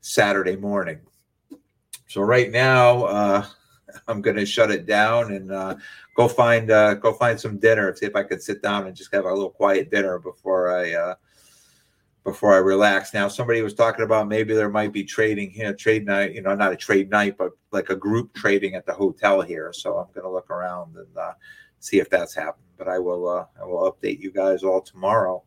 Saturday 0.00 0.56
morning. 0.56 1.00
So 2.08 2.22
right 2.22 2.50
now, 2.50 3.04
uh, 3.04 3.46
I'm 4.08 4.20
going 4.20 4.36
to 4.36 4.46
shut 4.46 4.70
it 4.70 4.86
down 4.86 5.32
and 5.32 5.52
uh, 5.52 5.76
go 6.16 6.26
find 6.26 6.70
uh, 6.70 6.94
go 6.94 7.12
find 7.12 7.38
some 7.38 7.58
dinner. 7.58 7.94
See 7.94 8.06
if 8.06 8.16
I 8.16 8.22
could 8.22 8.42
sit 8.42 8.62
down 8.62 8.86
and 8.86 8.96
just 8.96 9.14
have 9.14 9.24
a 9.24 9.32
little 9.32 9.50
quiet 9.50 9.90
dinner 9.90 10.18
before 10.18 10.76
I 10.76 10.92
uh, 10.92 11.14
before 12.24 12.54
I 12.54 12.58
relax. 12.58 13.14
Now, 13.14 13.28
somebody 13.28 13.62
was 13.62 13.74
talking 13.74 14.04
about 14.04 14.28
maybe 14.28 14.54
there 14.54 14.68
might 14.70 14.92
be 14.92 15.04
trading 15.04 15.50
here, 15.50 15.72
trade 15.74 16.06
night. 16.06 16.34
You 16.34 16.42
know, 16.42 16.54
not 16.54 16.72
a 16.72 16.76
trade 16.76 17.10
night, 17.10 17.36
but 17.38 17.52
like 17.70 17.90
a 17.90 17.96
group 17.96 18.34
trading 18.34 18.74
at 18.74 18.86
the 18.86 18.92
hotel 18.92 19.40
here. 19.40 19.72
So 19.72 19.98
I'm 19.98 20.12
going 20.14 20.24
to 20.24 20.32
look 20.32 20.50
around 20.50 20.96
and 20.96 21.16
uh, 21.16 21.32
see 21.80 21.98
if 21.98 22.10
that's 22.10 22.34
happened. 22.34 22.64
But 22.76 22.88
I 22.88 22.98
will 22.98 23.28
uh, 23.28 23.46
I 23.60 23.64
will 23.64 23.90
update 23.90 24.20
you 24.20 24.32
guys 24.32 24.62
all 24.62 24.80
tomorrow. 24.80 25.42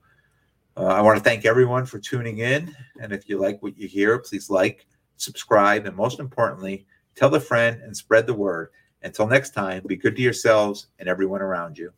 Uh, 0.77 0.85
I 0.85 1.01
want 1.01 1.17
to 1.17 1.23
thank 1.23 1.45
everyone 1.45 1.85
for 1.85 1.99
tuning 1.99 2.39
in, 2.39 2.75
and 2.99 3.11
if 3.11 3.27
you 3.27 3.39
like 3.39 3.61
what 3.61 3.77
you 3.77 3.87
hear, 3.87 4.19
please 4.19 4.49
like 4.49 4.87
subscribe, 5.21 5.85
and 5.85 5.95
most 5.95 6.19
importantly, 6.19 6.85
tell 7.15 7.33
a 7.35 7.39
friend 7.39 7.81
and 7.81 7.95
spread 7.95 8.27
the 8.27 8.33
word. 8.33 8.69
Until 9.03 9.27
next 9.27 9.53
time, 9.53 9.83
be 9.85 9.95
good 9.95 10.15
to 10.15 10.21
yourselves 10.21 10.87
and 10.99 11.07
everyone 11.07 11.41
around 11.41 11.77
you. 11.77 11.91